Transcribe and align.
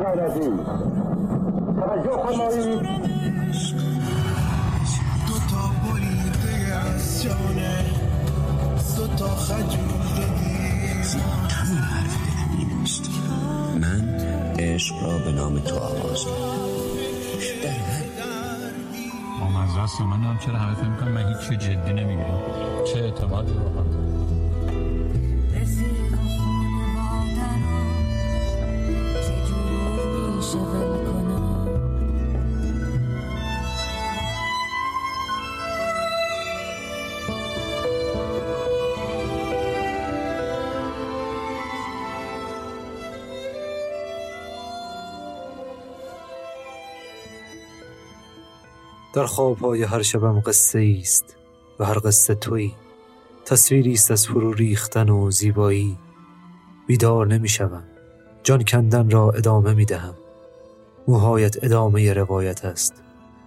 غیرتی 0.00 0.50
توجه 1.80 2.16
فرمایید. 2.22 2.80
دو 5.26 5.36
تا 5.50 5.64
بریده 5.84 6.74
از 6.74 7.22
جانه 7.22 7.84
دو 8.96 9.06
تا 9.06 9.30
من 13.80 14.02
عشق 14.58 15.02
را 15.02 15.18
به 15.18 15.32
نام 15.32 15.58
تو 15.58 15.76
آغاز 15.76 16.26
ما 19.52 19.62
از 19.62 19.70
دست 19.78 20.00
من 20.00 20.22
هم 20.22 20.38
چرا 20.38 20.54
همه 20.54 20.74
فکر 20.74 20.88
می‌کنم 20.88 21.12
من 21.12 21.28
هیچ 21.28 21.58
جدی 21.58 21.92
نمی‌گیریم 21.92 22.84
چه 22.84 23.00
اعتمادی 23.00 23.52
رو 23.52 24.19
در 49.20 49.26
خوابهای 49.26 49.82
هر 49.82 50.02
شبم 50.02 50.40
قصه 50.40 50.96
است 51.00 51.36
و 51.78 51.84
هر 51.84 51.98
قصه 51.98 52.34
تویی 52.34 52.74
تصویری 53.44 53.92
است 53.92 54.10
از 54.10 54.26
فرو 54.26 54.52
ریختن 54.52 55.08
و 55.08 55.30
زیبایی. 55.30 55.98
بیدار 56.86 57.26
نمی‌شوم 57.26 57.82
جان 58.42 58.64
کندن 58.64 59.10
را 59.10 59.30
ادامه 59.30 59.74
می 59.74 59.84
دهم. 59.84 60.14
موهایت 61.08 61.64
ادامه 61.64 62.12
روایت 62.12 62.64
است. 62.64 63.02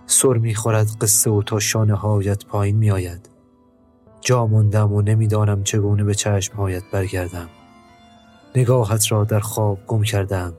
سر 0.06 0.34
می 0.34 0.56
خورد 0.56 0.88
قصه 1.02 1.32
و 1.32 1.44
تا 1.44 1.60
شانه 1.60 1.96
هایت 1.96 2.46
پایین 2.46 2.76
می 2.76 2.92
آید. 2.92 3.30
جا 4.22 4.48
ماندم 4.48 4.94
و 4.94 5.02
نمی‌دانم 5.02 5.64
چگونه 5.64 6.04
به 6.04 6.16
چشمهایت 6.16 6.84
برگردم. 6.92 7.50
نگاهت 8.56 9.12
را 9.12 9.24
در 9.24 9.40
خواب 9.40 9.80
گم 9.88 10.02
کردم 10.04 10.54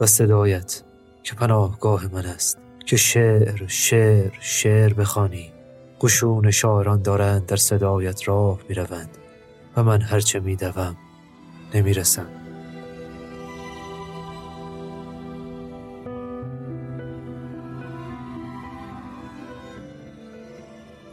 و 0.00 0.06
صدایت 0.06 0.82
که 1.22 1.34
پناهگاه 1.34 2.12
من 2.12 2.26
است. 2.26 2.65
که 2.86 2.96
شعر 2.96 3.66
شعر 3.66 4.30
شعر 4.40 4.92
بخوانی. 4.92 5.52
قشون 6.00 6.50
شاعران 6.50 7.02
دارند 7.02 7.46
در 7.46 7.56
صدایت 7.56 8.28
راه 8.28 8.58
می‌روند. 8.68 9.08
و 9.76 9.82
من 9.82 10.00
هرچه 10.00 10.40
میدوم 10.40 10.96
نمی‌رسم. 11.74 12.26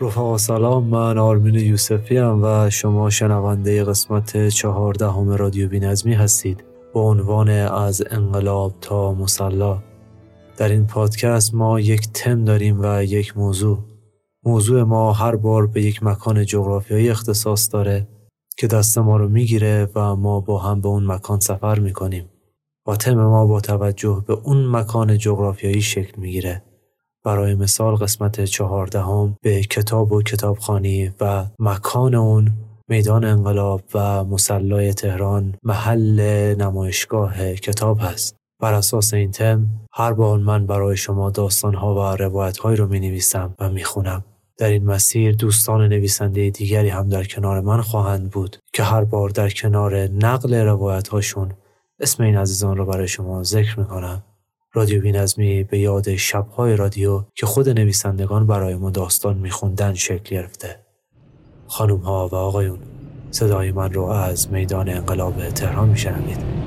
رفقا 0.02 0.38
سلام. 0.38 0.84
من 0.84 1.18
آرمین 1.18 1.56
یوسفی 1.56 2.18
هم 2.18 2.40
و 2.44 2.70
شما 2.70 3.10
شنونده 3.10 3.84
قسمت 3.84 4.48
چهاردهم 4.48 5.30
رادیو 5.30 5.70
بینظمی 5.70 6.14
هستید. 6.14 6.64
با 6.94 7.02
عنوان 7.02 7.50
از 7.50 8.04
انقلاب 8.12 8.74
تا 8.82 9.14
مسلا. 9.14 9.93
در 10.58 10.70
این 10.70 10.88
پادکست 10.88 11.54
ما 11.54 11.80
یک 11.80 12.08
تم 12.14 12.46
داریم 12.46 12.80
و 12.82 13.04
یک 13.04 13.38
موضوع. 13.38 13.80
موضوع 14.46 14.84
ما 14.84 15.14
هر 15.14 15.36
بار 15.36 15.68
به 15.68 15.82
یک 15.82 16.04
مکان 16.04 16.46
جغرافیایی 16.46 17.10
اختصاص 17.10 17.74
داره 17.74 18.08
که 18.58 18.68
دست 18.68 18.98
ما 18.98 19.18
رو 19.18 19.30
می‌گیره 19.30 19.90
و 19.96 20.16
ما 20.16 20.40
با 20.40 20.60
هم 20.60 20.82
به 20.82 20.88
اون 20.88 21.06
مکان 21.06 21.40
سفر 21.40 21.80
می‌کنیم. 21.80 22.30
و 22.88 22.96
تم 22.96 23.16
ما 23.16 23.46
با 23.46 23.62
توجه 23.62 24.24
به 24.28 24.34
اون 24.34 24.68
مکان 24.68 25.18
جغرافیایی 25.18 25.82
شکل 25.82 26.22
می‌گیره. 26.22 26.64
برای 27.26 27.56
مثال 27.56 27.96
قسمت 27.96 28.46
چهاردهم 28.46 29.38
به 29.42 29.62
کتاب 29.62 30.12
و 30.12 30.22
کتابخانی 30.22 31.12
و 31.22 31.46
مکان 31.60 32.16
اون 32.16 32.52
میدان 32.88 33.26
انقلاب 33.26 33.82
و 33.94 34.24
مسلای 34.24 34.94
تهران 34.94 35.56
محل 35.64 36.22
نمایشگاه 36.60 37.54
کتاب 37.54 37.98
هست. 38.02 38.43
بر 38.64 38.74
اساس 38.74 39.14
این 39.14 39.32
تم 39.32 39.68
هر 39.94 40.14
بار 40.14 40.40
من 40.40 40.66
برای 40.66 40.98
شما 40.98 41.30
داستانها 41.30 41.96
و 41.96 42.16
روایتهایی 42.16 42.78
رو 42.78 42.88
می 42.88 43.00
نویسم 43.00 43.56
و 43.60 43.70
می 43.70 43.84
خونم. 43.84 44.24
در 44.58 44.70
این 44.70 44.86
مسیر 44.86 45.36
دوستان 45.36 45.88
نویسنده 45.88 46.50
دیگری 46.50 46.90
هم 46.90 47.10
در 47.10 47.24
کنار 47.24 47.62
من 47.62 47.82
خواهند 47.82 48.30
بود 48.30 48.58
که 48.74 48.84
هر 48.84 49.04
بار 49.04 49.30
در 49.30 49.50
کنار 49.50 49.98
نقل 49.98 50.56
روایت 50.56 51.08
هاشون 51.08 51.52
اسم 52.00 52.24
این 52.24 52.38
عزیزان 52.38 52.78
رو 52.78 52.86
برای 52.86 53.08
شما 53.08 53.44
ذکر 53.44 53.80
می 53.80 53.86
کنم. 53.86 54.24
رادیو 54.74 55.02
بینظمی 55.02 55.64
به 55.64 55.80
یاد 55.80 56.16
شبهای 56.16 56.76
رادیو 56.76 57.24
که 57.36 57.46
خود 57.46 57.70
نویسندگان 57.70 58.48
برای 58.48 58.76
ما 58.76 58.90
داستان 58.90 59.38
میخوندن 59.38 59.94
شکل 59.94 60.36
گرفته. 60.36 60.80
خانم 61.68 61.98
ها 61.98 62.28
و 62.28 62.36
آقایون 62.36 62.80
صدای 63.32 63.72
من 63.72 63.94
رو 63.94 64.04
از 64.04 64.52
میدان 64.52 64.90
انقلاب 64.90 65.50
تهران 65.50 65.90
میشنوید. 65.90 66.63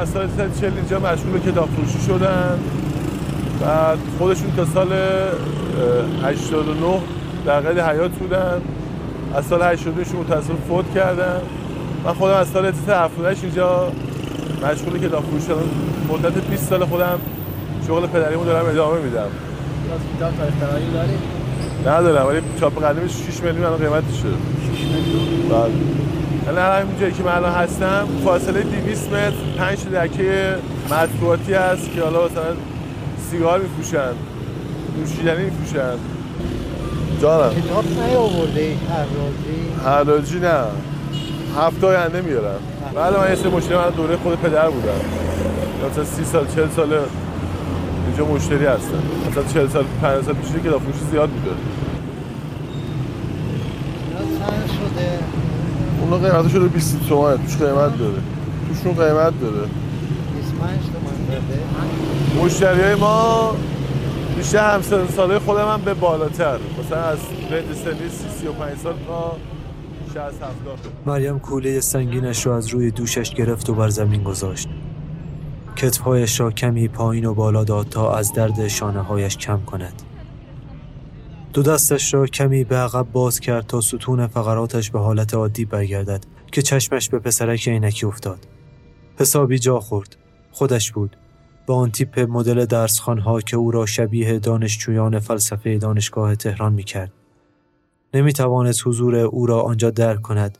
از 0.00 0.08
سال 0.08 0.28
140 0.36 0.72
اینجا 0.76 0.98
مشغول 0.98 1.32
به 1.32 1.50
کتاب 1.50 1.68
فروشی 1.68 2.00
شدن. 2.06 2.58
بعد 3.60 3.98
خودشون 4.18 4.52
تا 4.56 4.64
سال 4.64 4.92
اه، 4.92 6.30
89 6.30 7.00
در 7.46 7.60
قید 7.60 7.78
حیات 7.78 8.10
بودن. 8.10 8.62
از 9.34 9.44
سال 9.44 9.62
82 9.62 10.04
شون 10.04 10.20
متاسف 10.20 10.50
فوت 10.68 10.94
کردن. 10.94 11.40
من 12.04 12.12
خودم 12.12 12.34
از 12.34 12.48
سال 12.48 12.66
78 12.66 13.44
اینجا 13.44 13.92
مشغول 14.62 14.98
کتاب 14.98 15.24
فروشی 15.24 15.46
شدم. 15.46 15.62
مدت 16.08 16.32
20 16.50 16.68
سال 16.68 16.84
خودم 16.84 17.18
شغل 17.86 18.06
پدریمو 18.06 18.44
دارم 18.44 18.66
ادامه 18.66 19.00
میدم. 19.00 19.28
کتاب 20.16 20.32
تاریخ 20.38 20.54
فرایی 20.54 20.90
داری؟ 20.92 21.18
ندارم 21.86 22.26
ولی 22.26 22.40
چاپ 22.60 22.84
قدیمش 22.84 23.10
6 23.10 23.42
میلیون 23.42 23.64
الان 23.64 23.78
قیمتشه. 23.78 24.28
بله. 25.50 26.09
الان 26.50 26.82
همین 26.82 27.00
جایی 27.00 27.12
که 27.12 27.22
من 27.22 27.32
الان 27.32 27.52
هستم 27.54 28.08
فاصله 28.24 28.62
200 28.62 29.12
متر 29.12 29.32
5 29.58 29.78
دکه 29.78 30.54
مطبوعاتی 30.90 31.54
هست 31.54 31.92
که 31.94 32.02
حالا 32.02 32.24
مثلا 32.24 32.44
سیگار 33.30 33.60
میفروشن 33.60 34.12
نوشیدنی 34.98 35.44
میفروشن. 35.44 35.94
جانم. 37.22 37.50
کتاب 37.50 37.84
نیاورده 37.84 38.76
هر 38.90 39.04
روزی 39.04 39.84
حراجی 39.84 40.40
نه. 40.40 40.60
هفته 41.58 41.86
آینده 41.86 42.20
میارم. 42.20 42.60
بله 42.94 43.18
من 43.18 43.30
یه 43.30 43.34
سه 43.34 43.48
مشتری 43.48 43.76
من 43.76 43.90
دوره 43.90 44.16
خود 44.16 44.40
پدر 44.40 44.70
بودم. 44.70 45.00
مثلا 45.90 46.04
سی 46.04 46.24
سال 46.24 46.46
چل 46.56 46.68
سال 46.76 46.92
اینجا 48.06 48.24
مشتری 48.24 48.66
هستن 48.66 49.02
مثلا 49.30 49.42
چل 49.54 49.68
سال 49.68 49.84
پنج 50.02 50.24
سال 50.24 50.34
پیش 50.34 50.52
که 50.52 50.70
فروشی 50.70 51.04
زیاد 51.10 51.28
بوده 51.28 51.50
اینا 54.08 54.38
چند 54.38 54.66
شده 54.66 55.18
اون 56.10 56.22
قیمت 56.22 56.48
شده 56.50 56.68
20 56.68 57.08
تومن. 57.08 57.36
توش 57.36 57.56
قیمت 57.56 57.98
داره. 57.98 58.22
توشون 58.68 58.92
قیمت 58.92 59.40
داره. 59.40 59.68
25 60.36 60.80
تومن 60.80 62.44
مشتری 62.44 62.80
های 62.80 62.94
ما 62.94 63.54
بیشتر 64.36 64.74
همسن 64.74 65.06
ساله 65.06 65.38
خود 65.38 65.58
من 65.58 65.80
به 65.82 65.94
بالاتر. 65.94 66.58
مثلا 66.78 67.02
از 67.02 67.18
رنج 67.50 67.76
سنی 67.76 68.08
30 68.08 68.28
35 68.40 68.78
سال 68.82 68.94
تا 69.06 69.36
60 70.14 70.16
70 70.16 70.52
مریم 71.06 71.38
کوله 71.38 71.80
سنگینش 71.80 72.46
را 72.46 72.56
از 72.56 72.68
روی 72.68 72.90
دوشش 72.90 73.34
گرفت 73.34 73.70
و 73.70 73.74
بر 73.74 73.88
زمین 73.88 74.22
گذاشت. 74.22 74.68
کتفهایش 75.76 76.40
را 76.40 76.50
کمی 76.50 76.88
پایین 76.88 77.24
و 77.24 77.34
بالا 77.34 77.64
داد 77.64 77.88
تا 77.88 78.14
از 78.14 78.32
درد 78.32 78.68
شانه 78.68 79.00
هایش 79.00 79.36
کم 79.36 79.60
کند. 79.66 80.02
دو 81.52 81.62
دستش 81.62 82.14
را 82.14 82.26
کمی 82.26 82.64
به 82.64 82.76
عقب 82.76 83.06
باز 83.12 83.40
کرد 83.40 83.66
تا 83.66 83.80
ستون 83.80 84.26
فقراتش 84.26 84.90
به 84.90 84.98
حالت 84.98 85.34
عادی 85.34 85.64
برگردد 85.64 86.24
که 86.52 86.62
چشمش 86.62 87.08
به 87.08 87.18
پسرک 87.18 87.68
عینکی 87.68 88.06
افتاد. 88.06 88.38
حسابی 89.18 89.58
جا 89.58 89.80
خورد. 89.80 90.16
خودش 90.50 90.92
بود. 90.92 91.16
با 91.66 91.74
آن 91.74 91.90
تیپ 91.90 92.26
مدل 92.28 92.64
درسخانها 92.64 93.40
که 93.40 93.56
او 93.56 93.70
را 93.70 93.86
شبیه 93.86 94.38
دانشجویان 94.38 95.18
فلسفه 95.18 95.78
دانشگاه 95.78 96.36
تهران 96.36 96.72
می 96.72 96.84
کرد. 96.84 97.12
نمی 98.14 98.32
توانست 98.32 98.86
حضور 98.86 99.16
او 99.16 99.46
را 99.46 99.60
آنجا 99.60 99.90
درک 99.90 100.22
کند 100.22 100.58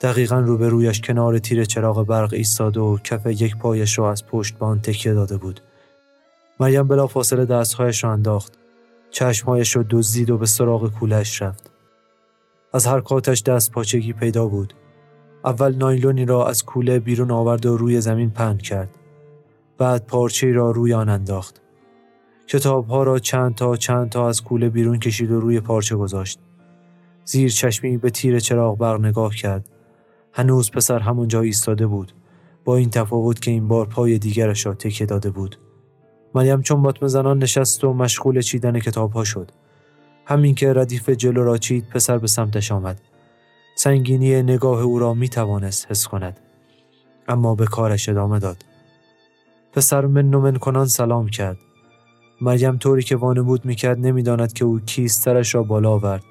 دقیقا 0.00 0.38
روبرویش 0.38 1.00
کنار 1.00 1.38
تیر 1.38 1.64
چراغ 1.64 2.06
برق 2.06 2.32
ایستاده 2.32 2.80
و 2.80 2.98
کف 2.98 3.26
یک 3.26 3.56
پایش 3.56 3.98
را 3.98 4.10
از 4.10 4.26
پشت 4.26 4.58
به 4.58 4.66
آن 4.66 4.80
تکیه 4.80 5.14
داده 5.14 5.36
بود 5.36 5.60
مریم 6.60 6.88
بلا 6.88 7.06
فاصله 7.06 7.44
دستهایش 7.44 8.04
را 8.04 8.12
انداخت 8.12 8.59
چشمهایش 9.10 9.76
را 9.76 9.84
دزدید 9.90 10.30
و 10.30 10.38
به 10.38 10.46
سراغ 10.46 10.92
کولش 10.92 11.42
رفت. 11.42 11.70
از 12.72 12.86
حرکاتش 12.86 13.42
دست 13.42 13.72
پاچگی 13.72 14.12
پیدا 14.12 14.46
بود. 14.46 14.74
اول 15.44 15.76
نایلونی 15.76 16.24
را 16.24 16.46
از 16.46 16.64
کوله 16.64 16.98
بیرون 16.98 17.30
آورد 17.30 17.66
و 17.66 17.76
روی 17.76 18.00
زمین 18.00 18.30
پهن 18.30 18.58
کرد. 18.58 18.96
بعد 19.78 20.06
پارچه 20.06 20.52
را 20.52 20.70
روی 20.70 20.94
آن 20.94 21.08
انداخت. 21.08 21.60
کتابها 22.46 23.02
را 23.02 23.18
چند 23.18 23.54
تا 23.54 23.76
چند 23.76 24.08
تا 24.08 24.28
از 24.28 24.42
کوله 24.42 24.68
بیرون 24.68 24.98
کشید 24.98 25.30
و 25.30 25.40
روی 25.40 25.60
پارچه 25.60 25.96
گذاشت. 25.96 26.38
زیر 27.24 27.50
چشمی 27.50 27.96
به 27.96 28.10
تیر 28.10 28.38
چراغ 28.38 28.78
برق 28.78 29.00
نگاه 29.00 29.34
کرد. 29.34 29.68
هنوز 30.32 30.70
پسر 30.70 30.98
همونجا 30.98 31.40
ایستاده 31.40 31.86
بود. 31.86 32.12
با 32.64 32.76
این 32.76 32.90
تفاوت 32.90 33.40
که 33.40 33.50
این 33.50 33.68
بار 33.68 33.86
پای 33.86 34.18
دیگرش 34.18 34.66
را 34.66 34.74
تکیه 34.74 35.06
داده 35.06 35.30
بود. 35.30 35.56
مریم 36.34 36.62
چون 36.62 36.82
باتم 36.82 37.06
زنان 37.06 37.38
نشست 37.38 37.84
و 37.84 37.92
مشغول 37.92 38.40
چیدن 38.40 38.78
کتابها 38.78 39.24
شد. 39.24 39.50
همین 40.26 40.54
که 40.54 40.72
ردیف 40.72 41.08
جلو 41.08 41.44
را 41.44 41.58
چید 41.58 41.88
پسر 41.88 42.18
به 42.18 42.26
سمتش 42.26 42.72
آمد. 42.72 43.00
سنگینی 43.74 44.42
نگاه 44.42 44.82
او 44.82 44.98
را 44.98 45.14
می 45.14 45.28
توانست 45.28 45.90
حس 45.90 46.06
کند. 46.06 46.40
اما 47.28 47.54
به 47.54 47.66
کارش 47.66 48.08
ادامه 48.08 48.38
داد. 48.38 48.64
پسر 49.72 50.06
من 50.06 50.24
من 50.24 50.56
کنان 50.56 50.86
سلام 50.86 51.28
کرد. 51.28 51.56
مریم 52.40 52.76
طوری 52.76 53.02
که 53.02 53.16
وانمود 53.16 53.64
می‌کرد 53.64 53.98
نمی‌داند 53.98 54.52
که 54.52 54.64
او 54.64 54.80
کیست 54.80 55.22
سرش 55.22 55.54
را 55.54 55.62
بالا 55.62 55.90
آورد. 55.90 56.22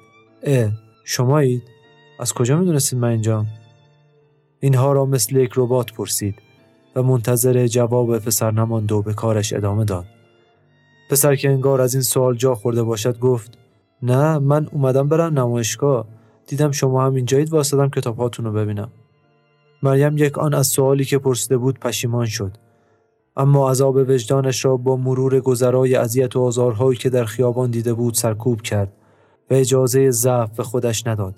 اه 0.42 0.70
شمایید؟ 1.04 1.62
از 2.20 2.32
کجا 2.32 2.56
می‌دونستید 2.56 2.98
من 2.98 3.08
اینجام؟ 3.08 3.46
اینها 4.60 4.92
را 4.92 5.06
مثل 5.06 5.36
یک 5.36 5.50
ربات 5.56 5.92
پرسید. 5.92 6.34
و 6.96 7.02
منتظر 7.02 7.66
جواب 7.66 8.18
پسر 8.18 8.50
نماند 8.50 8.92
و 8.92 9.02
به 9.02 9.14
کارش 9.14 9.52
ادامه 9.52 9.84
داد. 9.84 10.06
پسر 11.10 11.36
که 11.36 11.50
انگار 11.50 11.80
از 11.80 11.94
این 11.94 12.02
سوال 12.02 12.36
جا 12.36 12.54
خورده 12.54 12.82
باشد 12.82 13.18
گفت 13.18 13.58
نه 14.02 14.38
من 14.38 14.68
اومدم 14.72 15.08
برم 15.08 15.38
نمایشگاه. 15.38 16.06
دیدم 16.46 16.70
شما 16.70 17.06
هم 17.06 17.14
اینجایید 17.14 17.52
واسدم 17.52 17.88
کتاب 17.88 18.16
هاتون 18.16 18.44
رو 18.44 18.52
ببینم. 18.52 18.90
مریم 19.82 20.18
یک 20.18 20.38
آن 20.38 20.54
از 20.54 20.66
سوالی 20.66 21.04
که 21.04 21.18
پرسیده 21.18 21.56
بود 21.56 21.78
پشیمان 21.78 22.26
شد. 22.26 22.56
اما 23.36 23.70
عذاب 23.70 23.96
وجدانش 23.96 24.64
را 24.64 24.76
با 24.76 24.96
مرور 24.96 25.40
گذرای 25.40 25.94
اذیت 25.94 26.36
و 26.36 26.40
آزارهایی 26.40 26.98
که 26.98 27.10
در 27.10 27.24
خیابان 27.24 27.70
دیده 27.70 27.94
بود 27.94 28.14
سرکوب 28.14 28.62
کرد 28.62 28.92
و 29.50 29.54
اجازه 29.54 30.10
ضعف 30.10 30.56
به 30.56 30.62
خودش 30.62 31.06
نداد. 31.06 31.34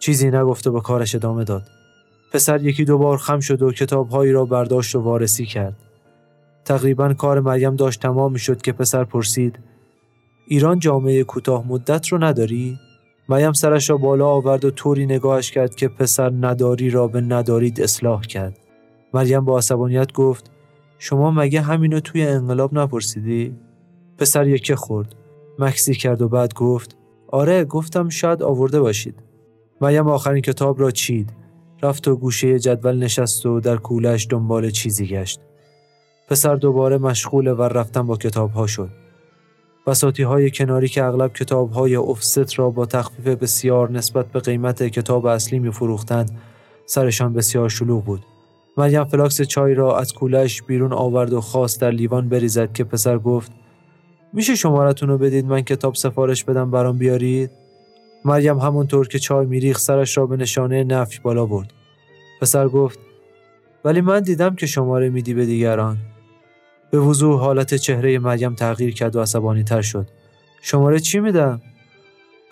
چیزی 0.00 0.30
نگفته 0.30 0.70
به 0.70 0.80
کارش 0.80 1.14
ادامه 1.14 1.44
داد. 1.44 1.77
پسر 2.32 2.62
یکی 2.62 2.84
دو 2.84 2.98
بار 2.98 3.18
خم 3.18 3.40
شد 3.40 3.62
و 3.62 3.72
کتابهایی 3.72 4.32
را 4.32 4.44
برداشت 4.44 4.94
و 4.94 5.00
وارسی 5.00 5.46
کرد 5.46 5.76
تقریبا 6.64 7.14
کار 7.14 7.40
مریم 7.40 7.76
داشت 7.76 8.02
تمام 8.02 8.32
می 8.32 8.38
شد 8.38 8.62
که 8.62 8.72
پسر 8.72 9.04
پرسید 9.04 9.58
ایران 10.46 10.78
جامعه 10.78 11.24
کوتاه 11.24 11.68
مدت 11.68 12.08
رو 12.08 12.24
نداری؟ 12.24 12.78
مریم 13.28 13.52
سرش 13.52 13.90
را 13.90 13.96
بالا 13.96 14.28
آورد 14.28 14.64
و 14.64 14.70
طوری 14.70 15.06
نگاهش 15.06 15.50
کرد 15.50 15.74
که 15.74 15.88
پسر 15.88 16.32
نداری 16.40 16.90
را 16.90 17.08
به 17.08 17.20
ندارید 17.20 17.80
اصلاح 17.80 18.22
کرد. 18.22 18.58
مریم 19.14 19.44
با 19.44 19.58
عصبانیت 19.58 20.12
گفت 20.12 20.50
شما 20.98 21.30
مگه 21.30 21.60
همینو 21.60 22.00
توی 22.00 22.22
انقلاب 22.22 22.74
نپرسیدی؟ 22.74 23.56
پسر 24.18 24.48
یکه 24.48 24.76
خورد. 24.76 25.14
مکثی 25.58 25.94
کرد 25.94 26.22
و 26.22 26.28
بعد 26.28 26.54
گفت 26.54 26.96
آره 27.28 27.64
گفتم 27.64 28.08
شاید 28.08 28.42
آورده 28.42 28.80
باشید. 28.80 29.22
مریم 29.80 30.08
آخرین 30.08 30.42
کتاب 30.42 30.80
را 30.80 30.90
چید. 30.90 31.32
رفت 31.82 32.08
و 32.08 32.16
گوشه 32.16 32.58
جدول 32.58 32.98
نشست 32.98 33.46
و 33.46 33.60
در 33.60 33.76
کولش 33.76 34.26
دنبال 34.30 34.70
چیزی 34.70 35.06
گشت. 35.06 35.40
پسر 36.28 36.56
دوباره 36.56 36.98
مشغول 36.98 37.46
ور 37.46 37.68
رفتن 37.68 38.02
با 38.02 38.16
کتاب 38.16 38.50
ها 38.50 38.66
شد. 38.66 38.90
بساطی 39.86 40.22
های 40.22 40.50
کناری 40.50 40.88
که 40.88 41.04
اغلب 41.04 41.32
کتاب 41.32 41.72
های 41.72 41.96
افست 41.96 42.58
را 42.58 42.70
با 42.70 42.86
تخفیف 42.86 43.26
بسیار 43.26 43.90
نسبت 43.90 44.26
به 44.26 44.40
قیمت 44.40 44.82
کتاب 44.82 45.26
اصلی 45.26 45.58
می 45.58 45.72
فروختند 45.72 46.30
سرشان 46.86 47.32
بسیار 47.32 47.68
شلوغ 47.68 48.04
بود. 48.04 48.24
مریم 48.76 49.04
فلاکس 49.04 49.42
چای 49.42 49.74
را 49.74 49.98
از 49.98 50.12
کولش 50.12 50.62
بیرون 50.62 50.92
آورد 50.92 51.32
و 51.32 51.40
خواست 51.40 51.80
در 51.80 51.90
لیوان 51.90 52.28
بریزد 52.28 52.72
که 52.72 52.84
پسر 52.84 53.18
گفت 53.18 53.52
میشه 54.32 54.54
شمارتون 54.54 55.08
رو 55.08 55.18
بدید 55.18 55.44
من 55.44 55.60
کتاب 55.60 55.94
سفارش 55.94 56.44
بدم 56.44 56.70
برام 56.70 56.98
بیارید؟ 56.98 57.50
مریم 58.24 58.58
همونطور 58.58 59.08
که 59.08 59.18
چای 59.18 59.46
میریخ 59.46 59.78
سرش 59.78 60.18
را 60.18 60.26
به 60.26 60.36
نشانه 60.36 60.84
نفی 60.84 61.18
بالا 61.22 61.46
برد. 61.46 61.72
پسر 62.40 62.68
گفت 62.68 62.98
ولی 63.84 64.00
من 64.00 64.20
دیدم 64.20 64.54
که 64.54 64.66
شماره 64.66 65.10
میدی 65.10 65.34
به 65.34 65.46
دیگران. 65.46 65.98
به 66.90 66.98
وضوح 66.98 67.40
حالت 67.40 67.74
چهره 67.74 68.18
مریم 68.18 68.54
تغییر 68.54 68.94
کرد 68.94 69.16
و 69.16 69.20
عصبانی 69.20 69.62
تر 69.62 69.82
شد. 69.82 70.06
شماره 70.62 71.00
چی 71.00 71.20
میدم؟ 71.20 71.60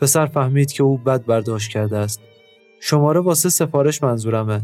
پسر 0.01 0.27
فهمید 0.27 0.73
که 0.73 0.83
او 0.83 0.99
بد 0.99 1.25
برداشت 1.25 1.71
کرده 1.71 1.99
است. 1.99 2.21
شماره 2.81 3.21
واسه 3.21 3.49
سفارش 3.49 4.03
منظورمه. 4.03 4.63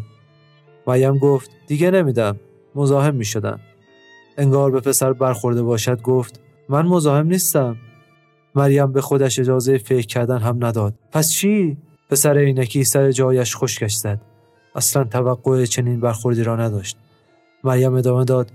مریم 0.86 1.18
گفت 1.18 1.50
دیگه 1.66 1.90
نمیدم. 1.90 2.40
مزاحم 2.74 3.14
می 3.14 3.24
شدن. 3.24 3.60
انگار 4.38 4.70
به 4.70 4.80
پسر 4.80 5.12
برخورده 5.12 5.62
باشد 5.62 6.02
گفت 6.02 6.40
من 6.68 6.86
مزاحم 6.86 7.26
نیستم. 7.26 7.76
مریم 8.54 8.92
به 8.92 9.00
خودش 9.00 9.38
اجازه 9.38 9.78
فکر 9.78 10.06
کردن 10.06 10.38
هم 10.38 10.64
نداد. 10.64 10.94
پس 11.12 11.30
چی؟ 11.30 11.76
پسر 12.10 12.38
عینکی 12.38 12.84
سر 12.84 13.10
جایش 13.10 13.56
خشکش 13.56 13.94
زد. 13.94 14.20
اصلا 14.74 15.04
توقع 15.04 15.64
چنین 15.64 16.00
برخوردی 16.00 16.42
را 16.42 16.56
نداشت. 16.56 16.96
مریم 17.64 17.94
ادامه 17.94 18.24
داد 18.24 18.50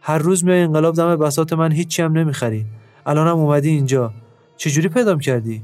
هر 0.00 0.18
روز 0.18 0.44
میای 0.44 0.60
انقلاب 0.60 0.94
دم 0.94 1.16
بسات 1.16 1.52
من 1.52 1.72
هیچی 1.72 2.02
هم 2.02 2.18
نمی‌خری 2.18 2.66
الانم 3.06 3.38
اومدی 3.38 3.68
اینجا 3.68 4.12
چجوری 4.56 4.88
پیدام 4.88 5.18
کردی 5.18 5.62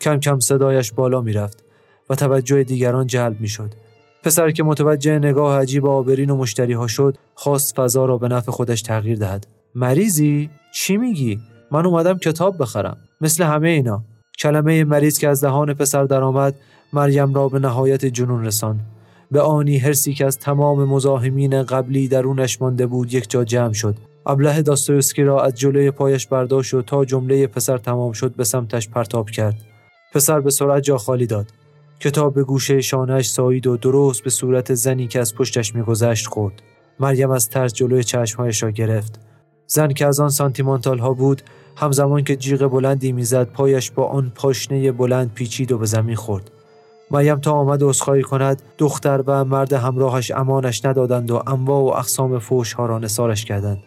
کم 0.00 0.20
کم 0.20 0.38
صدایش 0.40 0.92
بالا 0.92 1.20
می‌رفت 1.20 1.64
و 2.10 2.14
توجه 2.14 2.64
دیگران 2.64 3.06
جلب 3.06 3.40
می‌شد 3.40 3.74
پسر 4.22 4.50
که 4.50 4.62
متوجه 4.62 5.18
نگاه 5.18 5.60
عجیب 5.60 5.86
آبرین 5.86 6.30
و 6.30 6.36
مشتری 6.36 6.72
ها 6.72 6.86
شد 6.86 7.16
خواست 7.34 7.76
فضا 7.76 8.04
را 8.04 8.18
به 8.18 8.28
نفع 8.28 8.52
خودش 8.52 8.82
تغییر 8.82 9.18
دهد 9.18 9.46
مریضی 9.74 10.50
چی 10.74 10.96
میگی 10.96 11.40
من 11.70 11.86
اومدم 11.86 12.18
کتاب 12.18 12.62
بخرم. 12.62 12.96
مثل 13.20 13.44
همه 13.44 13.68
اینا. 13.68 14.02
کلمه 14.38 14.84
مریض 14.84 15.18
که 15.18 15.28
از 15.28 15.44
دهان 15.44 15.74
پسر 15.74 16.04
درآمد 16.04 16.54
مریم 16.92 17.34
را 17.34 17.48
به 17.48 17.58
نهایت 17.58 18.04
جنون 18.04 18.44
رساند. 18.44 18.80
به 19.30 19.40
آنی 19.40 19.78
هرسی 19.78 20.14
که 20.14 20.26
از 20.26 20.38
تمام 20.38 20.84
مزاحمین 20.84 21.62
قبلی 21.62 22.08
درونش 22.08 22.62
مانده 22.62 22.86
بود 22.86 23.14
یک 23.14 23.30
جا 23.30 23.44
جمع 23.44 23.72
شد. 23.72 23.94
ابله 24.26 24.62
داستویسکی 24.62 25.22
را 25.22 25.42
از 25.42 25.54
جلوی 25.54 25.90
پایش 25.90 26.26
برداشت 26.26 26.74
و 26.74 26.82
تا 26.82 27.04
جمله 27.04 27.46
پسر 27.46 27.78
تمام 27.78 28.12
شد 28.12 28.34
به 28.34 28.44
سمتش 28.44 28.88
پرتاب 28.88 29.30
کرد. 29.30 29.60
پسر 30.14 30.40
به 30.40 30.50
سرعت 30.50 30.82
جا 30.82 30.98
خالی 30.98 31.26
داد. 31.26 31.46
کتاب 32.00 32.34
به 32.34 32.44
گوشه 32.44 32.80
شانهش 32.80 33.30
سایید 33.30 33.66
و 33.66 33.76
درست 33.76 34.24
به 34.24 34.30
صورت 34.30 34.74
زنی 34.74 35.06
که 35.06 35.20
از 35.20 35.34
پشتش 35.34 35.74
میگذشت 35.74 36.26
خورد. 36.26 36.62
مریم 37.00 37.30
از 37.30 37.48
ترس 37.48 37.72
جلوی 37.72 38.04
چشمهایش 38.04 38.62
را 38.62 38.70
گرفت. 38.70 39.27
زن 39.68 39.92
که 39.92 40.06
از 40.06 40.20
آن 40.20 40.28
سانتیمانتال 40.28 40.98
ها 40.98 41.12
بود 41.12 41.42
همزمان 41.76 42.24
که 42.24 42.36
جیغ 42.36 42.70
بلندی 42.70 43.12
می‌زد 43.12 43.46
پایش 43.46 43.90
با 43.90 44.04
آن 44.04 44.32
پاشنه 44.34 44.92
بلند 44.92 45.34
پیچید 45.34 45.72
و 45.72 45.78
به 45.78 45.86
زمین 45.86 46.16
خورد. 46.16 46.50
مریم 47.10 47.40
تا 47.40 47.52
آمد 47.52 47.82
عذرخواهی 47.82 48.22
کند 48.22 48.62
دختر 48.78 49.22
و 49.26 49.44
مرد 49.44 49.72
همراهش 49.72 50.30
امانش 50.30 50.84
ندادند 50.84 51.30
و 51.30 51.42
انواع 51.46 51.82
و 51.82 51.86
اقسام 51.86 52.38
فوش 52.38 52.72
ها 52.72 52.86
را 52.86 52.98
نثارش 52.98 53.44
کردند. 53.44 53.78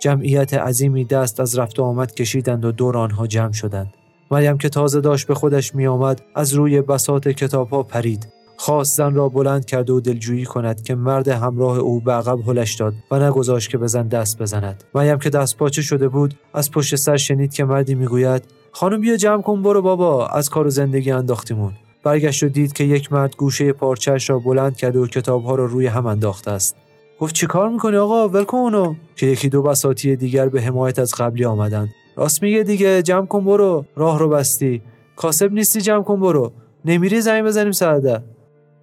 جمعیت 0.00 0.54
عظیمی 0.54 1.04
دست 1.04 1.40
از 1.40 1.58
رفت 1.58 1.78
و 1.78 1.84
آمد 1.84 2.14
کشیدند 2.14 2.64
و 2.64 2.72
دور 2.72 2.96
آنها 2.96 3.26
جمع 3.26 3.52
شدند. 3.52 3.94
مریم 4.30 4.58
که 4.58 4.68
تازه 4.68 5.00
داشت 5.00 5.26
به 5.26 5.34
خودش 5.34 5.74
می 5.74 5.86
آمد 5.86 6.22
از 6.34 6.52
روی 6.54 6.80
بساط 6.80 7.28
کتاب 7.28 7.70
ها 7.70 7.82
پرید. 7.82 8.39
خواست 8.62 8.96
زن 8.96 9.14
را 9.14 9.28
بلند 9.28 9.64
کرد 9.64 9.90
و 9.90 10.00
دلجویی 10.00 10.44
کند 10.44 10.82
که 10.82 10.94
مرد 10.94 11.28
همراه 11.28 11.78
او 11.78 12.00
به 12.00 12.12
عقب 12.12 12.48
هلش 12.48 12.74
داد 12.74 12.94
و 13.10 13.28
نگذاشت 13.28 13.70
که 13.70 13.78
بزن 13.78 14.08
دست 14.08 14.42
بزند. 14.42 14.84
مریم 14.94 15.18
که 15.18 15.30
دست 15.30 15.56
پاچه 15.56 15.82
شده 15.82 16.08
بود 16.08 16.34
از 16.54 16.70
پشت 16.70 16.96
سر 16.96 17.16
شنید 17.16 17.54
که 17.54 17.64
مردی 17.64 17.94
می‌گوید 17.94 18.42
خانم 18.72 19.00
بیا 19.00 19.16
جمع 19.16 19.42
کن 19.42 19.62
برو 19.62 19.82
بابا 19.82 20.26
از 20.26 20.50
کار 20.50 20.66
و 20.66 20.70
زندگی 20.70 21.10
انداختیمون. 21.10 21.72
برگشت 22.02 22.42
و 22.42 22.48
دید 22.48 22.72
که 22.72 22.84
یک 22.84 23.12
مرد 23.12 23.36
گوشه 23.36 23.72
پارچهش 23.72 24.30
را 24.30 24.38
بلند 24.38 24.76
کرده 24.76 24.98
و 24.98 25.06
کتابها 25.06 25.54
را 25.54 25.64
روی 25.64 25.86
هم 25.86 26.06
انداخته 26.06 26.50
است. 26.50 26.76
گفت 27.20 27.34
چی 27.34 27.46
کار 27.46 27.68
می‌کنی 27.68 27.96
آقا؟ 27.96 28.28
ول 28.28 28.44
کن 28.44 28.58
اونو. 28.58 28.94
که 29.16 29.26
یکی 29.26 29.48
دو 29.48 29.62
بساتی 29.62 30.16
دیگر 30.16 30.48
به 30.48 30.62
حمایت 30.62 30.98
از 30.98 31.14
قبلی 31.14 31.44
آمدند. 31.44 31.88
راست 32.16 32.42
میگه 32.42 32.62
دیگه 32.62 33.02
جمع 33.02 33.26
کن 33.26 33.44
برو 33.44 33.84
راه 33.96 34.18
رو 34.18 34.28
بستی. 34.28 34.82
کاسب 35.16 35.52
نیستی 35.52 35.80
جمع 35.80 36.02
کن 36.02 36.20
برو. 36.20 36.52
نمیری 36.84 37.20
زنگ 37.20 37.44
بزنیم 37.44 37.72
سعده 37.72 38.22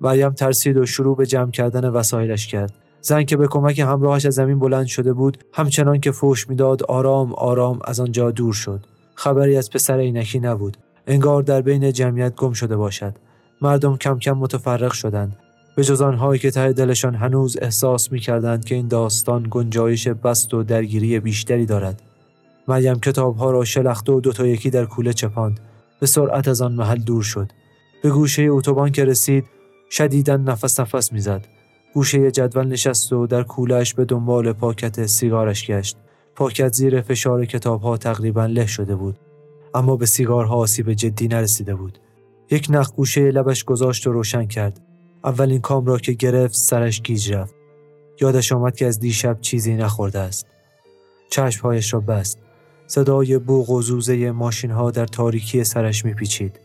مریم 0.02 0.30
ترسید 0.30 0.78
و 0.78 0.86
شروع 0.86 1.18
به 1.18 1.26
جمع 1.26 1.52
کردن 1.52 1.90
وسایلش 1.90 2.48
کرد 2.48 2.74
زن 3.02 3.24
که 3.24 3.38
به 3.38 3.48
کمک 3.48 3.80
همراهش 3.80 4.26
از 4.26 4.34
زمین 4.34 4.60
بلند 4.60 4.86
شده 4.86 5.14
بود 5.14 5.38
همچنان 5.54 6.00
که 6.00 6.12
فوش 6.12 6.50
می‌داد 6.50 6.84
آرام 6.84 7.34
آرام 7.34 7.80
از 7.86 8.00
آنجا 8.00 8.32
دور 8.32 8.54
شد 8.54 8.86
خبری 9.16 9.58
از 9.58 9.70
پسر 9.70 10.00
عینکی 10.00 10.40
نبود 10.40 10.78
انگار 11.08 11.44
در 11.44 11.62
بین 11.62 11.92
جمعیت 11.92 12.36
گم 12.36 12.54
شده 12.54 12.78
باشد 12.78 13.14
مردم 13.62 13.98
کم 13.98 14.20
کم 14.20 14.34
متفرق 14.34 14.92
شدند 14.94 15.38
به 15.78 15.84
جز 15.84 16.02
آنهایی 16.02 16.40
که 16.40 16.52
ته 16.52 16.74
دلشان 16.74 17.16
هنوز 17.16 17.58
احساس 17.62 18.12
می 18.12 18.20
کردند 18.20 18.66
که 18.66 18.76
این 18.76 18.88
داستان 18.88 19.48
گنجایش 19.52 20.08
بست 20.08 20.54
و 20.54 20.64
درگیری 20.64 21.20
بیشتری 21.20 21.66
دارد. 21.66 22.02
مریم 22.68 23.00
کتابها 23.00 23.52
را 23.52 23.66
شلخته 23.66 24.12
و 24.12 24.20
دوتا 24.20 24.48
یکی 24.48 24.70
در 24.70 24.86
کوله 24.86 25.14
چپاند. 25.14 25.60
به 26.00 26.08
سرعت 26.08 26.48
از 26.48 26.62
آن 26.62 26.74
محل 26.74 26.98
دور 26.98 27.24
شد. 27.24 27.52
به 28.04 28.10
گوشه 28.10 28.48
اتوبان 28.50 28.92
که 28.92 29.06
رسید 29.06 29.46
شدیدا 29.90 30.42
نفس 30.42 30.80
نفس 30.80 31.14
می‌زد. 31.14 31.48
گوشه 31.94 32.32
جدول 32.32 32.68
نشست 32.68 33.14
و 33.14 33.28
در 33.28 33.44
کولش 33.44 33.94
به 33.94 34.06
دنبال 34.06 34.54
پاکت 34.54 35.06
سیگارش 35.06 35.68
گشت. 35.68 35.98
پاکت 36.36 36.74
زیر 36.74 37.02
فشار 37.02 37.46
کتابها 37.46 37.98
تقریبا 37.98 38.46
له 38.46 38.66
شده 38.66 38.96
بود. 38.96 39.20
اما 39.74 39.96
به 39.96 40.06
سیگارها 40.06 40.56
آسیب 40.56 40.94
جدی 40.94 41.28
نرسیده 41.28 41.76
بود. 41.76 42.00
یک 42.52 42.68
نخ 42.70 42.92
گوشه 42.92 43.32
لبش 43.32 43.64
گذاشت 43.64 44.08
و 44.08 44.12
روشن 44.12 44.46
کرد. 44.46 44.82
اولین 45.24 45.62
کام 45.62 45.86
را 45.86 45.98
که 45.98 46.12
گرفت 46.12 46.56
سرش 46.56 47.02
گیج 47.02 47.34
رفت. 47.34 47.56
یادش 48.22 48.52
آمد 48.52 48.76
که 48.76 48.86
از 48.86 49.00
دیشب 49.00 49.38
چیزی 49.42 49.76
نخورده 49.76 50.20
است. 50.20 50.48
چشمهایش 51.30 51.94
را 51.94 52.00
بست. 52.00 52.40
صدای 52.88 53.38
بوغ 53.38 53.70
و 53.70 53.82
زوزه 53.82 54.32
ماشین 54.32 54.72
ها 54.72 54.92
در 54.92 55.06
تاریکی 55.06 55.64
سرش 55.64 56.06
میپیچید. 56.06 56.60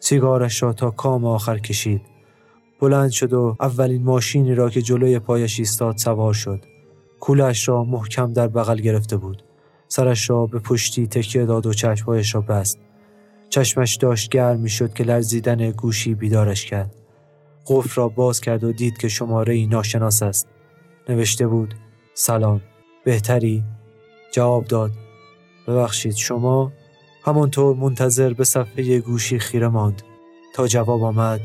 سیگارش 0.00 0.62
را 0.62 0.72
تا 0.72 0.90
کام 0.90 1.24
آخر 1.24 1.58
کشید. 1.58 2.15
بلند 2.80 3.10
شد 3.10 3.32
و 3.32 3.56
اولین 3.60 4.02
ماشینی 4.02 4.54
را 4.54 4.70
که 4.70 4.82
جلوی 4.82 5.18
پایش 5.18 5.58
ایستاد 5.58 5.96
سوار 5.96 6.34
شد. 6.34 6.64
کولش 7.20 7.68
را 7.68 7.84
محکم 7.84 8.32
در 8.32 8.48
بغل 8.48 8.80
گرفته 8.80 9.16
بود. 9.16 9.42
سرش 9.88 10.30
را 10.30 10.46
به 10.46 10.58
پشتی 10.58 11.06
تکیه 11.06 11.46
داد 11.46 11.66
و 11.66 11.72
چشمهایش 11.72 12.34
را 12.34 12.40
بست. 12.40 12.78
چشمش 13.48 13.96
داشت 13.96 14.30
گرم 14.30 14.60
می 14.60 14.68
شد 14.68 14.94
که 14.94 15.04
لرزیدن 15.04 15.70
گوشی 15.70 16.14
بیدارش 16.14 16.66
کرد. 16.66 16.94
قفل 17.66 17.94
را 17.94 18.08
باز 18.08 18.40
کرد 18.40 18.64
و 18.64 18.72
دید 18.72 18.98
که 18.98 19.08
شماره 19.08 19.54
ای 19.54 19.66
ناشناس 19.66 20.22
است. 20.22 20.48
نوشته 21.08 21.46
بود 21.46 21.74
سلام 22.14 22.60
بهتری؟ 23.04 23.64
جواب 24.32 24.64
داد 24.64 24.90
ببخشید 25.68 26.14
شما 26.14 26.72
همانطور 27.24 27.76
منتظر 27.76 28.32
به 28.32 28.44
صفحه 28.44 28.98
گوشی 28.98 29.38
خیره 29.38 29.68
ماند 29.68 30.02
تا 30.54 30.66
جواب 30.66 31.02
آمد 31.02 31.40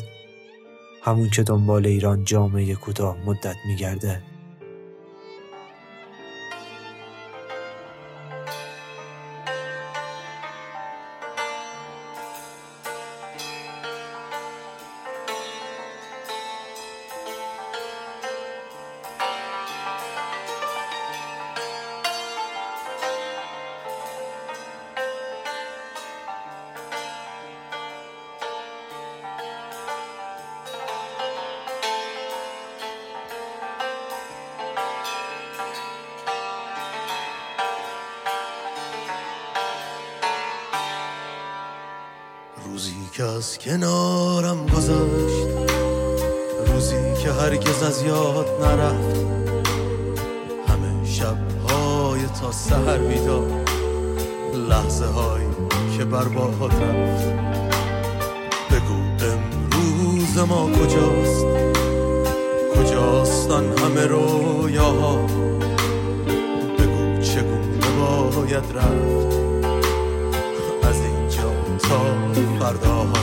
همون 1.01 1.29
که 1.29 1.43
دنبال 1.43 1.85
ایران 1.85 2.23
جامعه 2.23 2.75
کوتاه 2.75 3.17
مدت 3.25 3.55
میگرده 3.67 4.21
که 56.11 56.17
برباد 56.17 56.53
رفت 56.59 57.25
بگو 58.71 59.25
امروز 59.25 60.37
ما 60.37 60.69
کجاست؟ 60.71 61.45
کجاستن 62.75 63.63
همه 63.77 64.07
رویاها؟ 64.07 65.15
بگو 66.79 67.21
چگونه 67.21 67.87
باید 68.35 68.63
رفت؟ 68.73 69.37
از 70.83 71.01
اینجا 71.01 71.77
تا 71.79 71.99
فرداها. 72.59 73.13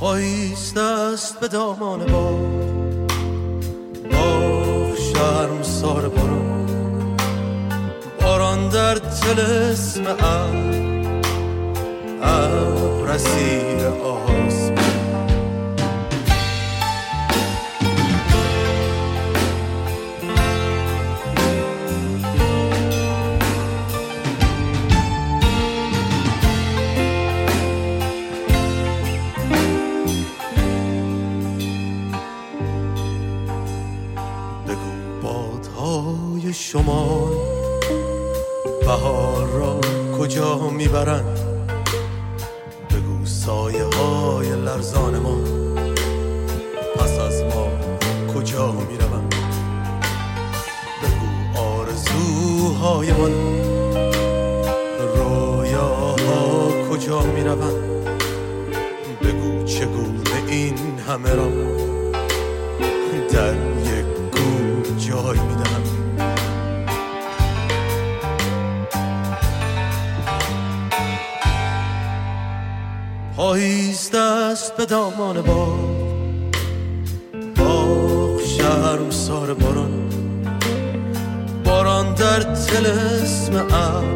پاییست 0.00 0.76
است 0.76 1.40
به 1.40 1.48
دامان 1.48 2.06
با 2.06 2.30
با 2.30 2.55
شرم 5.16 5.62
سار 5.62 6.08
باران 6.08 7.16
باران 8.20 8.68
در 8.68 8.94
تلسم 8.94 10.06
ابر 10.06 11.20
ابر 12.22 13.10
اسیر 13.10 13.86
آسمان 13.86 14.65
شما 36.76 37.30
بهار 38.80 39.46
را 39.46 39.80
کجا 40.18 40.70
می‌برند؟ 40.70 41.38
بگو 42.90 43.26
سایه 43.26 43.84
های 43.84 44.48
لرزان 44.48 45.18
ما 45.18 45.38
پس 46.96 47.18
از 47.18 47.42
ما 47.42 47.68
کجا 48.34 48.72
می‌روند؟ 48.72 49.34
بگو 51.02 51.60
آرزوهای 51.60 53.12
من 53.12 53.32
رویاها 55.16 56.70
کجا 56.90 57.20
می‌روند؟ 57.20 58.06
بگو 59.22 59.64
چگونه 59.64 60.20
این 60.48 60.98
همه 61.08 61.34
را 61.34 61.48
پاییست 73.46 74.14
است 74.14 74.76
به 74.76 74.86
دامان 74.86 75.42
باد 75.42 76.56
باغ 77.56 78.44
شرم 78.44 79.10
سار 79.10 79.54
باران. 79.54 80.10
باران 81.64 82.14
در 82.14 82.40
تلسم 82.42 83.56
ابر 83.56 84.06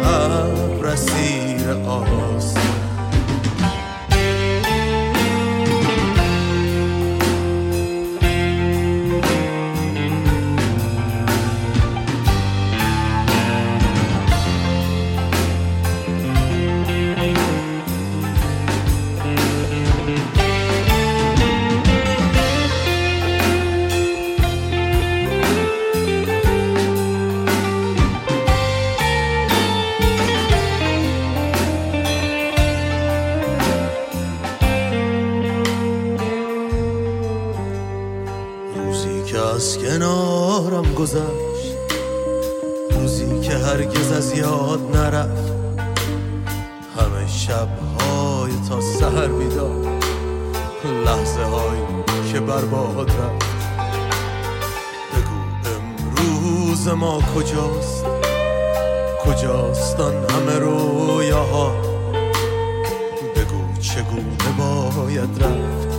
ابر 0.00 0.86
اسیر 0.86 1.70
آسمان 1.70 2.23
گذشت. 41.04 41.76
روزی 42.90 43.40
که 43.40 43.52
هرگز 43.52 44.12
از 44.12 44.38
یاد 44.38 44.96
نرفت. 44.96 45.52
همه 46.96 47.28
شبهای 47.28 48.52
تا 48.68 48.80
سهر 48.80 49.26
بیدار 49.26 50.00
لحظه 51.04 51.42
هایی 51.42 51.82
که 52.32 52.40
برباد 52.40 53.10
رفت. 53.10 53.54
بگو 55.12 55.68
امروز 55.76 56.88
ما 56.88 57.22
کجاست؟ 57.36 58.04
کجاستان 59.24 60.14
همه 60.14 60.58
رویاها؟ 60.58 61.72
بگو 63.36 63.80
چگونه 63.80 64.58
باید 64.58 65.42
رفت؟ 65.42 65.98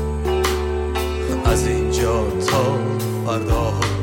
از 1.46 1.68
اینجا 1.68 2.24
تا 2.48 2.78
فردا. 3.26 3.95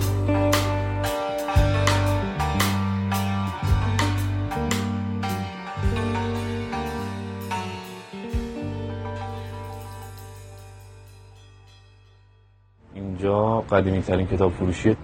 قدیمی 13.72 14.02
ترین 14.02 14.26
کتاب 14.26 14.52
فروشی 14.52 14.96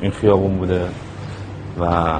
این 0.00 0.10
خیابون 0.10 0.56
بوده 0.56 0.88
و 1.80 2.14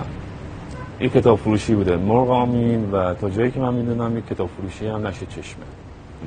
این 0.99 1.11
کتاب 1.11 1.39
فروشی 1.39 1.75
بوده. 1.75 1.97
مرغ 1.97 2.31
آمین 2.31 2.91
و 2.91 3.15
تا 3.15 3.31
جایی 3.31 3.51
که 3.51 3.61
من 3.61 3.75
می‌دونم 3.75 4.19
یک 4.19 4.27
کتاب 4.27 4.51
فروشی 4.59 4.87
هم 4.87 5.07
نشه 5.07 5.27
چشمه. 5.27 5.65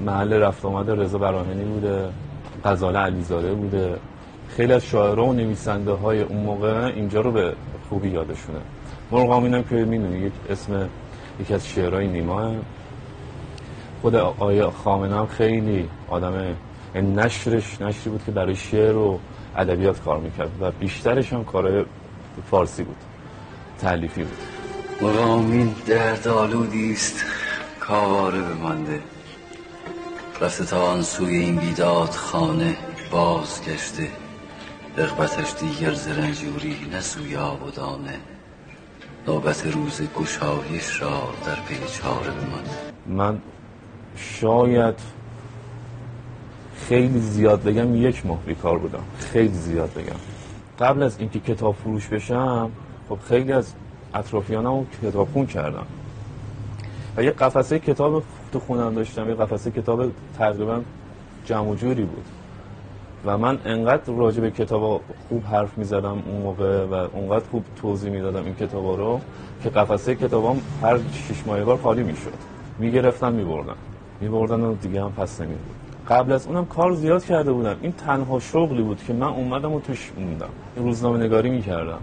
محل 0.06 0.34
رفت 0.34 0.66
آمده 0.66 0.96
رضا 0.96 1.18
براهنی 1.18 1.64
بوده 1.64 2.10
غزاله 2.66 3.00
علیزاده 3.00 3.54
بوده. 3.54 3.96
خیلی 4.50 4.74
از 4.74 4.86
شاعرها 4.86 5.26
و 5.26 5.34
نویسنده 5.34 5.92
های 5.92 6.22
اون 6.22 6.38
موقع 6.38 6.86
اینجا 6.96 7.22
رو 7.22 7.32
به 7.32 7.54
خوبی 7.90 8.10
یادشونه. 8.10 8.60
مرغ 9.12 9.32
آمین 9.32 9.54
هم 9.54 9.64
که 9.64 9.76
می‌دونی 9.76 10.18
یک 10.18 10.34
اسم 10.50 10.90
یکی 11.40 11.54
از 11.54 11.68
شعرهای 11.68 12.08
نیماه 12.08 12.56
خود 14.02 14.16
آیا 14.16 14.72
خامنه 14.72 15.16
هم 15.16 15.26
خیلی 15.28 15.90
آدم 16.10 16.56
نشرش 16.96 17.82
نشری 17.82 18.10
بود 18.10 18.24
که 18.26 18.32
برای 18.32 18.56
شعر 18.56 18.96
و 18.96 19.20
ادبیات 19.60 20.02
کار 20.02 20.20
می‌کرد 20.20 20.52
و 20.62 20.72
بیشترش 20.72 21.34
هم 21.34 21.44
کارهای 21.44 21.86
فارسی 22.52 22.84
بود 22.84 22.98
تعلیفی 23.80 24.24
بود. 24.24 24.38
مقامین 25.02 25.76
درد 25.88 26.28
آلودی 26.28 26.92
است 26.94 27.26
کاواره 27.80 28.42
بمانده. 28.42 29.02
رفته 30.42 30.66
تا 30.66 30.86
آن 30.86 31.02
سوی 31.02 31.36
این 31.38 31.56
بیداد 31.56 32.10
خانه 32.10 32.76
بازگشته 33.12 34.08
رغبتش 34.98 35.54
دیگر 35.60 35.94
زرنجوری 35.94 36.76
نه 36.92 37.02
سوی 37.02 37.36
آب 37.36 37.68
و 37.68 37.72
دانه. 37.72 38.20
نوبت 39.28 39.66
روز 39.66 40.02
گشایش 40.16 41.02
را 41.02 41.22
در 41.46 41.56
پی 41.56 41.76
چاره 41.76 42.32
بمانده. 42.32 42.72
من 43.08 43.42
شاید 44.16 45.00
خیلی 46.88 47.20
زیاد 47.20 47.64
بگم 47.64 47.96
یک 47.96 48.26
ماه 48.26 48.40
بیکار 48.46 48.78
بودم. 48.78 49.04
خیلی 49.20 49.54
زیاد 49.54 49.90
بگم. 49.94 50.20
قبل 50.80 51.04
از 51.04 51.20
اینکه 51.20 51.40
کتاب 51.40 51.76
فروش 51.76 52.08
بشم 52.08 52.72
خب 53.10 53.18
خیلی 53.28 53.52
از 53.52 53.74
اطرافیانم 54.14 54.86
کتاب 55.04 55.28
خون 55.34 55.46
کردم. 55.46 55.86
و 57.18 57.24
یه 57.24 57.32
قفسه 57.32 57.80
کتاب 57.80 58.24
تو 58.52 58.60
خونم 58.60 58.96
داشتم 58.96 59.30
یه 59.30 59.36
قفسه 59.36 59.72
کتاب 59.72 60.12
تقریبا 60.38 60.82
جمع 61.46 61.76
جوری 61.76 62.04
بود. 62.04 62.26
و 63.26 63.38
من 63.38 63.60
انقدر 63.66 64.14
راجع 64.14 64.42
به 64.42 64.52
کتاب 64.52 65.02
خوب 65.30 65.46
حرف 65.46 65.78
می 65.78 65.84
زدم 65.84 66.24
اون 66.26 66.42
موقع 66.42 66.86
و 66.86 67.08
انقدر 67.18 67.46
خوب 67.52 67.64
توضیح 67.82 68.12
می 68.12 68.20
دادم 68.20 68.46
این 68.46 68.56
کتاب 68.56 68.86
رو 68.86 69.22
که 69.64 69.70
قفسه 69.70 70.16
کتابام 70.16 70.62
هر 70.82 70.98
شش 70.98 71.48
ماه 71.48 71.64
بار 71.64 71.78
خالی 71.78 72.04
می 72.04 72.16
شد 72.16 72.34
می 72.80 72.92
گرفتم 72.92 73.34
می 73.34 73.44
بردم 73.44 73.76
می 74.22 74.30
بردن 74.30 74.62
و 74.62 74.76
دیگه 74.76 75.04
هم 75.04 75.12
پس 75.12 75.42
نمی 75.42 75.56
بود 75.56 75.79
قبل 76.10 76.32
از 76.32 76.48
اونم 76.48 76.66
کار 76.66 76.94
زیاد 76.94 77.26
کرده 77.26 77.52
بودم. 77.52 77.76
این 77.82 77.92
تنها 77.92 78.40
شغلی 78.40 78.84
بود 78.84 79.04
که 79.08 79.14
من 79.14 79.28
اومدم 79.28 79.74
و 79.74 79.80
توش 79.80 80.12
موندم. 80.18 80.50
روزنامه 80.76 81.18
نگاری 81.26 81.50
می 81.50 81.62
کردم 81.62 82.00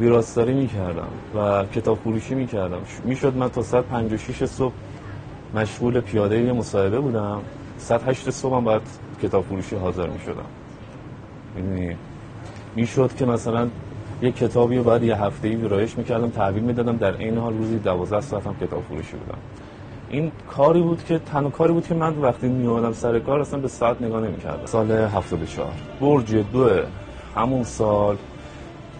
ویراستاری 0.00 0.54
می 0.54 0.66
کردم 0.66 1.08
و 1.36 1.64
کتاب 1.64 1.98
فروشی 1.98 2.34
می 2.34 2.46
کردم 2.46 2.78
می 3.04 3.16
من 3.36 3.48
تا 3.48 3.62
ساعت 3.62 3.84
56 3.84 4.44
صبح 4.44 4.72
مشغول 5.54 6.00
پیاده 6.00 6.40
یه 6.40 6.52
مصاحبه 6.52 7.00
بودم. 7.00 7.40
ساعت 7.78 8.08
8 8.08 8.30
صبح 8.30 8.56
هم 8.56 8.64
باید 8.64 8.82
کتاب 9.22 9.44
فروشی 9.44 9.76
حاضر 9.76 10.06
می 10.06 10.20
شدم 10.20 10.44
می‌دونی؟ 11.56 11.96
می‌شد 12.76 13.14
که 13.16 13.26
مثلا 13.26 13.68
یه 14.22 14.32
کتابی 14.32 14.76
رو 14.76 14.84
بعد 14.84 15.02
یه 15.02 15.22
هفته 15.22 15.48
ای 15.48 15.54
ویرایش 15.54 15.98
می‌کردم 15.98 16.30
تحویل 16.30 16.62
می‌دادم. 16.62 16.96
در 16.96 17.16
این 17.16 17.38
حال 17.38 17.58
روزی 17.58 17.78
12 17.78 18.20
ساعت 18.20 18.46
هم 18.46 18.56
کتاب 18.60 18.82
فروشی 18.82 19.16
بودم. 19.16 19.38
این 20.10 20.32
کاری 20.48 20.82
بود 20.82 21.04
که 21.04 21.18
تنها 21.18 21.50
کاری 21.50 21.72
بود 21.72 21.86
که 21.86 21.94
من 21.94 22.18
وقتی 22.18 22.48
می 22.48 22.94
سر 22.94 23.18
کار 23.18 23.40
اصلا 23.40 23.60
به 23.60 23.68
ساعت 23.68 24.02
نگاه 24.02 24.20
نمی‌کردم. 24.20 24.66
سال 24.66 24.90
74 24.90 25.72
برج 26.00 26.34
دو 26.52 26.68
همون 27.36 27.64
سال 27.64 28.16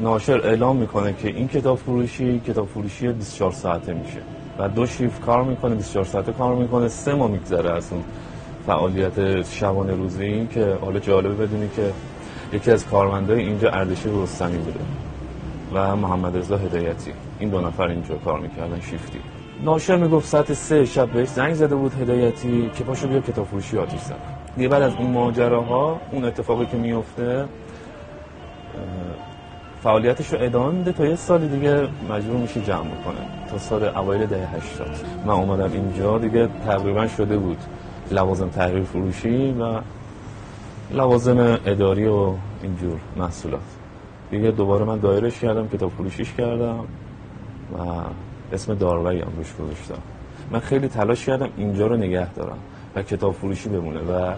ناشر 0.01 0.40
اعلام 0.40 0.77
می‌کنه 0.77 1.12
که 1.12 1.29
این 1.29 1.49
کتاب 1.49 1.79
فروشی 1.79 2.40
کتاب 2.40 2.68
فروشی 2.68 3.09
24 3.09 3.53
ساعته 3.53 3.94
میشه. 3.94 4.18
و 4.59 4.68
دو 4.68 4.87
شیفت 4.87 5.20
کار 5.20 5.44
می‌کنه 5.44 5.75
24 5.75 6.05
ساعته 6.05 6.33
کار 6.33 6.55
می‌کنه. 6.55 6.88
سه 6.88 7.14
ماه 7.14 7.31
میگذره 7.31 7.70
از 7.70 7.92
اون 7.92 8.05
فعالیت 8.66 9.42
شبانه 9.42 9.94
روزی 9.94 10.25
این 10.25 10.49
که 10.49 10.77
حالا 10.81 10.99
جالبه 10.99 11.46
بدونی 11.46 11.68
که 11.77 11.92
یکی 12.53 12.70
از 12.70 12.87
کارمندای 12.87 13.40
اینجا 13.40 13.70
اردشیر 13.70 14.12
رستمی 14.12 14.59
بوده 14.59 14.81
و 15.75 15.96
محمد 15.96 16.37
رضا 16.37 16.57
هدایتی. 16.57 17.12
این 17.38 17.49
دو 17.49 17.61
نفر 17.61 17.88
اینجا 17.88 18.14
کار 18.14 18.40
می‌کردن 18.40 18.81
شیفتی. 18.81 19.18
ناشر 19.64 19.96
می‌گفت 19.96 20.29
ساعت 20.29 20.53
سه 20.53 20.85
شب 20.85 21.11
بهش 21.11 21.29
زنگ 21.29 21.55
زده 21.55 21.75
بود 21.75 21.94
هدایتی 21.94 22.70
که 22.75 22.85
پاشو 22.85 23.09
بیا 23.09 23.20
کتاب 23.20 23.46
فروشی 23.46 23.79
آتیش 23.79 24.01
زن 24.01 24.16
دیگه 24.57 24.68
بعد 24.68 24.83
از 24.83 24.92
اون 24.99 25.11
ماجراها 25.11 26.01
اون 26.12 26.25
اتفاقی 26.25 26.66
که 26.66 26.77
میفته 26.77 27.44
فعالیتش 29.83 30.33
رو 30.33 30.42
ادامه 30.42 30.75
میده 30.75 30.92
تا 30.92 31.07
یه 31.07 31.16
سال 31.16 31.49
دیگه 31.49 31.88
مجبور 32.11 32.37
میشه 32.37 32.61
جمع 32.61 32.81
کنه 33.05 33.51
تا 33.51 33.59
سال 33.59 33.85
اوایل 33.85 34.27
دهه 34.27 34.57
80 34.57 34.88
من 35.27 35.33
اومدم 35.33 35.73
اینجا 35.73 36.18
دیگه 36.18 36.49
تقریبا 36.66 37.07
شده 37.07 37.37
بود 37.37 37.59
لوازم 38.11 38.49
تحریر 38.49 38.83
فروشی 38.83 39.53
و 39.53 39.81
لوازم 40.90 41.59
اداری 41.66 42.07
و 42.07 42.33
اینجور 42.62 42.99
محصولات. 43.16 43.61
دیگه 44.31 44.51
دوباره 44.51 44.85
من 44.85 44.99
دایرش 44.99 45.40
کردم 45.40 45.68
کتاب 45.68 45.90
فروشیش 45.90 46.33
کردم 46.33 46.79
و 47.79 47.79
اسم 48.52 48.74
داروی 48.74 49.20
هم 49.20 49.32
روش 49.36 49.54
گذاشتم. 49.54 50.02
من 50.50 50.60
خیلی 50.60 50.88
تلاش 50.88 51.26
کردم 51.26 51.48
اینجا 51.56 51.86
رو 51.86 51.96
نگه 51.96 52.34
دارم 52.34 52.58
و 52.94 53.02
کتاب 53.02 53.34
فروشی 53.34 53.68
بمونه 53.68 54.00
و 54.00 54.34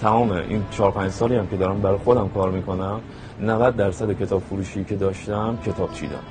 تمام 0.00 0.32
این 0.32 0.64
4 0.70 0.90
5 0.90 1.10
سالی 1.10 1.36
هم 1.36 1.46
که 1.46 1.56
دارم 1.56 1.80
برای 1.80 1.98
خودم 1.98 2.28
کار 2.28 2.50
می‌کنم 2.50 3.00
90 3.40 3.76
درصد 3.76 4.12
کتاب 4.12 4.42
فروشی 4.42 4.84
که 4.84 4.96
داشتم 4.96 5.58
کتاب 5.66 5.92
چیدم. 5.92 6.22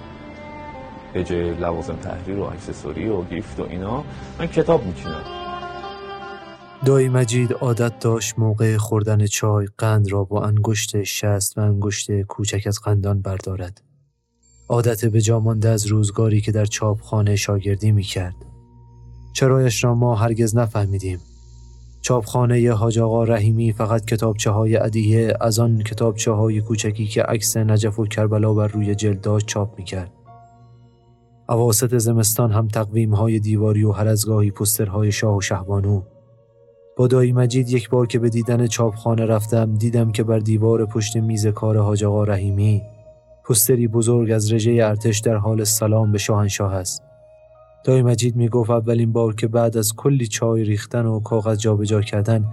به 1.13 1.23
جای 1.23 1.53
لوازم 1.53 1.95
تحریر 1.95 2.39
و 2.39 2.43
اکسسوری 2.43 3.09
و 3.09 3.21
گیفت 3.21 3.59
و 3.59 3.63
اینا 3.69 4.03
من 4.39 4.47
کتاب 4.47 4.85
میچینم. 4.85 5.21
دایی 6.85 7.09
مجید 7.09 7.53
عادت 7.53 7.99
داشت 7.99 8.39
موقع 8.39 8.77
خوردن 8.77 9.25
چای 9.25 9.67
قند 9.77 10.11
را 10.11 10.23
با 10.23 10.43
انگشت 10.43 11.03
شست 11.03 11.57
و 11.57 11.61
انگشت 11.61 12.21
کوچک 12.21 12.63
از 12.67 12.79
قندان 12.81 13.21
بردارد. 13.21 13.81
عادت 14.69 15.05
به 15.05 15.21
جامانده 15.21 15.69
از 15.69 15.85
روزگاری 15.85 16.41
که 16.41 16.51
در 16.51 16.65
چاپخانه 16.65 17.35
شاگردی 17.35 17.91
می 17.91 18.03
کرد. 18.03 18.35
چرایش 19.33 19.83
را 19.83 19.95
ما 19.95 20.15
هرگز 20.15 20.55
نفهمیدیم. 20.55 21.19
چاپخانه 22.01 22.71
حاج 22.71 22.99
آقا 22.99 23.23
رحیمی 23.23 23.73
فقط 23.73 24.05
کتابچه 24.05 24.51
های 24.51 24.75
عدیه 24.75 25.33
از 25.41 25.59
آن 25.59 25.83
کتابچه 25.83 26.31
های 26.31 26.61
کوچکی 26.61 27.07
که 27.07 27.23
عکس 27.23 27.57
نجف 27.57 27.99
و 27.99 28.05
کربلا 28.05 28.53
بر 28.53 28.67
روی 28.67 28.95
جلد 28.95 29.21
داشت 29.21 29.45
چاپ 29.45 29.77
می‌کرد. 29.77 30.11
اواسط 31.49 31.97
زمستان 31.97 32.51
هم 32.51 32.67
تقویم 32.67 33.13
های 33.13 33.39
دیواری 33.39 33.83
و 33.83 33.91
هر 33.91 34.07
از 34.07 34.25
گاهی 34.25 34.51
پسترهای 34.51 35.11
شاه 35.11 35.37
و 35.37 35.41
شهبانو. 35.41 36.01
با 36.97 37.07
دایی 37.07 37.33
مجید 37.33 37.69
یک 37.69 37.89
بار 37.89 38.07
که 38.07 38.19
به 38.19 38.29
دیدن 38.29 38.67
چاپخانه 38.67 39.25
رفتم 39.25 39.75
دیدم 39.75 40.11
که 40.11 40.23
بر 40.23 40.39
دیوار 40.39 40.85
پشت 40.85 41.17
میز 41.17 41.47
کار 41.47 41.77
حاج 41.77 42.03
آقا 42.03 42.23
رحیمی 42.23 42.81
پستری 43.49 43.87
بزرگ 43.87 44.31
از 44.31 44.53
رژه 44.53 44.71
ارتش 44.71 45.19
در 45.19 45.35
حال 45.35 45.63
سلام 45.63 46.11
به 46.11 46.17
شاهنشاه 46.17 46.73
است. 46.73 47.03
دای 47.83 48.01
مجید 48.01 48.35
می 48.35 48.49
گفت 48.49 48.69
اولین 48.69 49.11
بار 49.11 49.35
که 49.35 49.47
بعد 49.47 49.77
از 49.77 49.95
کلی 49.95 50.27
چای 50.27 50.63
ریختن 50.63 51.05
و 51.05 51.19
کاغذ 51.19 51.57
جابجا 51.57 52.01
کردن 52.01 52.45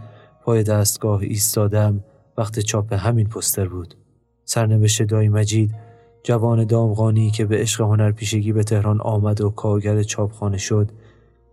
پای 0.44 0.62
دستگاه 0.62 1.20
ایستادم 1.20 2.05
وقت 2.38 2.59
چاپ 2.59 2.92
همین 2.92 3.28
پستر 3.28 3.68
بود. 3.68 3.94
سرنوشت 4.44 5.02
دای 5.02 5.28
مجید 5.28 5.74
جوان 6.24 6.64
دامغانی 6.64 7.31
که 7.31 7.44
به 7.44 7.57
عشق 7.57 7.81
هنرپیشگی 7.81 8.52
به 8.52 8.62
تهران 8.62 9.00
آمد 9.00 9.40
و 9.40 9.50
کارگر 9.50 10.02
چاپخانه 10.02 10.59
شد 10.59 10.90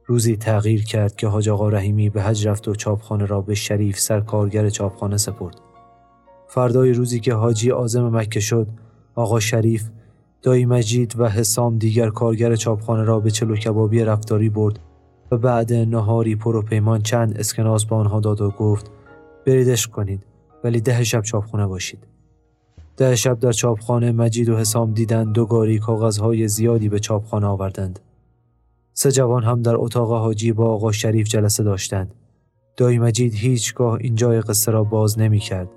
روزی 0.05 0.37
تغییر 0.37 0.83
کرد 0.83 1.15
که 1.15 1.27
حاج 1.27 1.49
آقا 1.49 1.69
رحیمی 1.69 2.09
به 2.09 2.21
حج 2.21 2.47
رفت 2.47 2.67
و 2.67 2.75
چاپخانه 2.75 3.25
را 3.25 3.41
به 3.41 3.55
شریف 3.55 3.99
سرکارگر 3.99 4.69
چاپخانه 4.69 5.17
سپرد. 5.17 5.55
فردای 6.47 6.93
روزی 6.93 7.19
که 7.19 7.33
حاجی 7.33 7.71
آزم 7.71 8.17
مکه 8.17 8.39
شد 8.39 8.67
آقا 9.15 9.39
شریف 9.39 9.89
دایی 10.41 10.65
مجید 10.65 11.19
و 11.19 11.27
حسام 11.27 11.77
دیگر 11.77 12.09
کارگر 12.09 12.55
چاپخانه 12.55 13.03
را 13.03 13.19
به 13.19 13.31
چلو 13.31 13.55
کبابی 13.55 14.03
رفتاری 14.03 14.49
برد 14.49 14.79
و 15.31 15.37
بعد 15.37 15.73
نهاری 15.73 16.35
پر 16.35 16.55
و 16.55 16.61
پیمان 16.61 17.01
چند 17.01 17.37
اسکناس 17.37 17.85
به 17.85 17.95
آنها 17.95 18.19
داد 18.19 18.41
و 18.41 18.49
گفت 18.49 18.91
بریدش 19.45 19.87
کنید 19.87 20.25
ولی 20.63 20.81
ده 20.81 21.03
شب 21.03 21.21
چاپخانه 21.21 21.67
باشید 21.67 22.07
ده 22.97 23.15
شب 23.15 23.39
در 23.39 23.51
چاپخانه 23.51 24.11
مجید 24.11 24.49
و 24.49 24.57
حسام 24.57 24.93
دیدند 24.93 25.33
دو 25.33 25.45
گاری 25.45 25.79
کاغذهای 25.79 26.47
زیادی 26.47 26.89
به 26.89 26.99
چاپخانه 26.99 27.47
آوردند 27.47 27.99
سه 29.01 29.11
جوان 29.11 29.43
هم 29.43 29.61
در 29.61 29.75
اتاق 29.75 30.11
حاجی 30.11 30.53
با 30.53 30.73
آقا 30.73 30.91
شریف 30.91 31.27
جلسه 31.27 31.63
داشتند. 31.63 32.15
دایی 32.77 32.99
مجید 32.99 33.33
هیچگاه 33.33 33.97
اینجای 34.01 34.41
قصه 34.41 34.71
را 34.71 34.83
باز 34.83 35.19
نمی 35.19 35.39
کرد. 35.39 35.69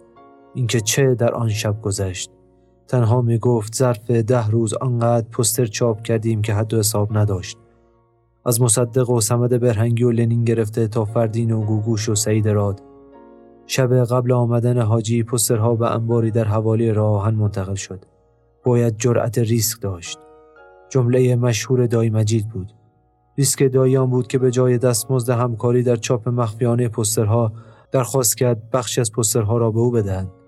اینکه 0.55 0.81
چه 0.81 1.15
در 1.15 1.35
آن 1.35 1.49
شب 1.49 1.83
گذشت. 1.83 2.31
تنها 2.93 3.23
می 3.23 3.39
گفت 3.39 3.75
ظرف 3.75 4.11
ده 4.11 4.49
روز 4.49 4.75
آنقدر 4.75 5.29
پستر 5.29 5.67
چاپ 5.67 6.03
کردیم 6.03 6.43
که 6.43 6.55
حد 6.55 6.75
و 6.75 6.79
حساب 6.79 7.19
نداشت. 7.19 7.59
از 8.47 8.61
مصدق 8.61 9.11
و 9.11 9.21
سمد 9.21 9.61
برهنگی 9.61 10.05
و 10.05 10.11
لنین 10.11 10.45
گرفته 10.45 10.89
تا 10.89 11.05
فردین 11.05 11.51
و 11.51 11.65
گوگوش 11.65 12.09
و 12.09 12.15
سعید 12.15 12.49
راد. 12.49 12.83
شب 13.67 14.05
قبل 14.05 14.33
آمدن 14.33 14.79
حاجی 14.79 15.23
پسترها 15.23 15.75
به 15.75 15.95
انباری 15.95 16.31
در 16.31 16.45
حوالی 16.45 16.91
راهن 16.91 17.35
منتقل 17.35 17.75
شد. 17.75 18.05
باید 18.65 18.97
جرأت 18.97 19.39
ریسک 19.39 19.81
داشت. 19.81 20.19
جمله 20.89 21.37
مشهور 21.37 21.87
دایی 21.87 22.11
مجید 22.11 22.49
بود. 22.49 22.73
ریسک 23.39 23.73
داییان 23.73 24.11
بود 24.11 24.27
که 24.27 24.39
به 24.39 24.51
جای 24.51 24.79
دستمزد 24.79 25.31
همکاری 25.31 25.83
در 25.83 25.97
چاپ 25.97 26.29
مخفیانه 26.29 26.89
پسترها 26.89 27.53
درخواست 27.93 28.37
کرد 28.37 28.71
بخشی 28.71 29.01
از 29.01 29.13
پسترها 29.13 29.57
را 29.59 29.71
به 29.71 29.79
او 29.79 29.91
بدهند. 29.91 30.42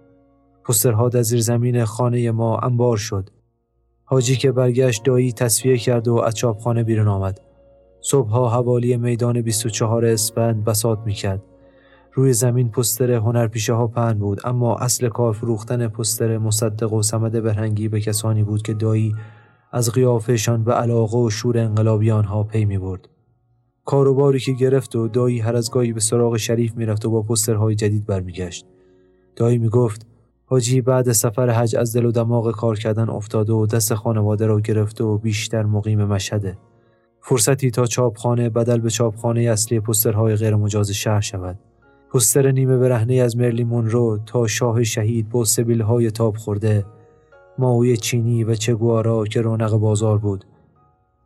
پسترها 0.64 1.08
در 1.08 1.22
زیر 1.22 1.40
زمین 1.40 1.84
خانه 1.84 2.30
ما 2.30 2.58
انبار 2.58 2.96
شد. 2.96 3.30
حاجی 4.04 4.36
که 4.36 4.52
برگشت 4.52 5.04
دایی 5.04 5.32
تصفیه 5.32 5.78
کرد 5.78 6.08
و 6.08 6.14
از 6.14 6.34
چاپخانه 6.34 6.84
بیرون 6.84 7.08
آمد. 7.08 7.40
صبحها 8.00 8.48
حوالی 8.48 8.96
میدان 8.96 9.42
24 9.42 10.04
اسفند 10.04 10.64
بساط 10.64 10.98
می 11.06 11.12
کرد. 11.12 11.42
روی 12.12 12.32
زمین 12.32 12.70
پستر 12.70 13.10
هنرپیشه 13.10 13.72
ها 13.72 13.86
پهن 13.86 14.18
بود 14.18 14.40
اما 14.44 14.76
اصل 14.76 15.08
کار 15.08 15.32
فروختن 15.32 15.88
پستر 15.88 16.38
مصدق 16.38 16.92
و 16.92 17.02
سمد 17.02 17.42
برهنگی 17.42 17.88
به 17.88 18.00
کسانی 18.00 18.42
بود 18.42 18.62
که 18.62 18.74
دایی 18.74 19.14
از 19.72 19.90
قیافشان 19.92 20.64
به 20.64 20.72
علاقه 20.72 21.18
و 21.18 21.30
شور 21.30 21.58
انقلابی 21.58 22.10
آنها 22.10 22.42
پی 22.42 22.64
می 22.64 22.78
برد. 22.78 23.08
کاروباری 23.84 24.40
که 24.40 24.52
گرفت 24.52 24.96
و 24.96 25.08
دایی 25.08 25.38
هر 25.38 25.56
از 25.56 25.70
گاهی 25.70 25.92
به 25.92 26.00
سراغ 26.00 26.36
شریف 26.36 26.76
می‌رفت 26.76 27.06
و 27.06 27.10
با 27.10 27.22
پسترهای 27.22 27.74
جدید 27.74 28.06
برمیگشت. 28.06 28.66
دایی 29.36 29.58
می 29.58 29.68
گفت 29.68 30.06
حاجی 30.46 30.80
بعد 30.80 31.12
سفر 31.12 31.50
حج 31.50 31.76
از 31.76 31.96
دل 31.96 32.04
و 32.04 32.12
دماغ 32.12 32.52
کار 32.52 32.78
کردن 32.78 33.08
افتاده 33.08 33.52
و 33.52 33.66
دست 33.66 33.94
خانواده 33.94 34.46
را 34.46 34.60
گرفته 34.60 35.04
و 35.04 35.18
بیشتر 35.18 35.62
مقیم 35.62 36.04
مشهده. 36.04 36.58
فرصتی 37.20 37.70
تا 37.70 37.86
چاپخانه 37.86 38.50
بدل 38.50 38.78
به 38.78 38.90
چاپخانه 38.90 39.40
اصلی 39.40 39.80
پسترهای 39.80 40.36
غیرمجاز 40.36 40.90
شهر 40.90 41.20
شود. 41.20 41.58
پستر 42.14 42.50
نیمه 42.50 42.76
برهنه 42.76 43.14
از 43.14 43.36
مرلی 43.36 43.64
مونرو 43.64 44.18
تا 44.26 44.46
شاه 44.46 44.82
شهید 44.82 45.28
با 45.28 45.44
های 45.86 46.10
تاب 46.10 46.36
خورده 46.36 46.84
ماوی 47.58 47.96
چینی 47.96 48.44
و 48.44 48.54
چگوارا 48.54 49.24
که 49.24 49.40
رونق 49.40 49.76
بازار 49.76 50.18
بود 50.18 50.44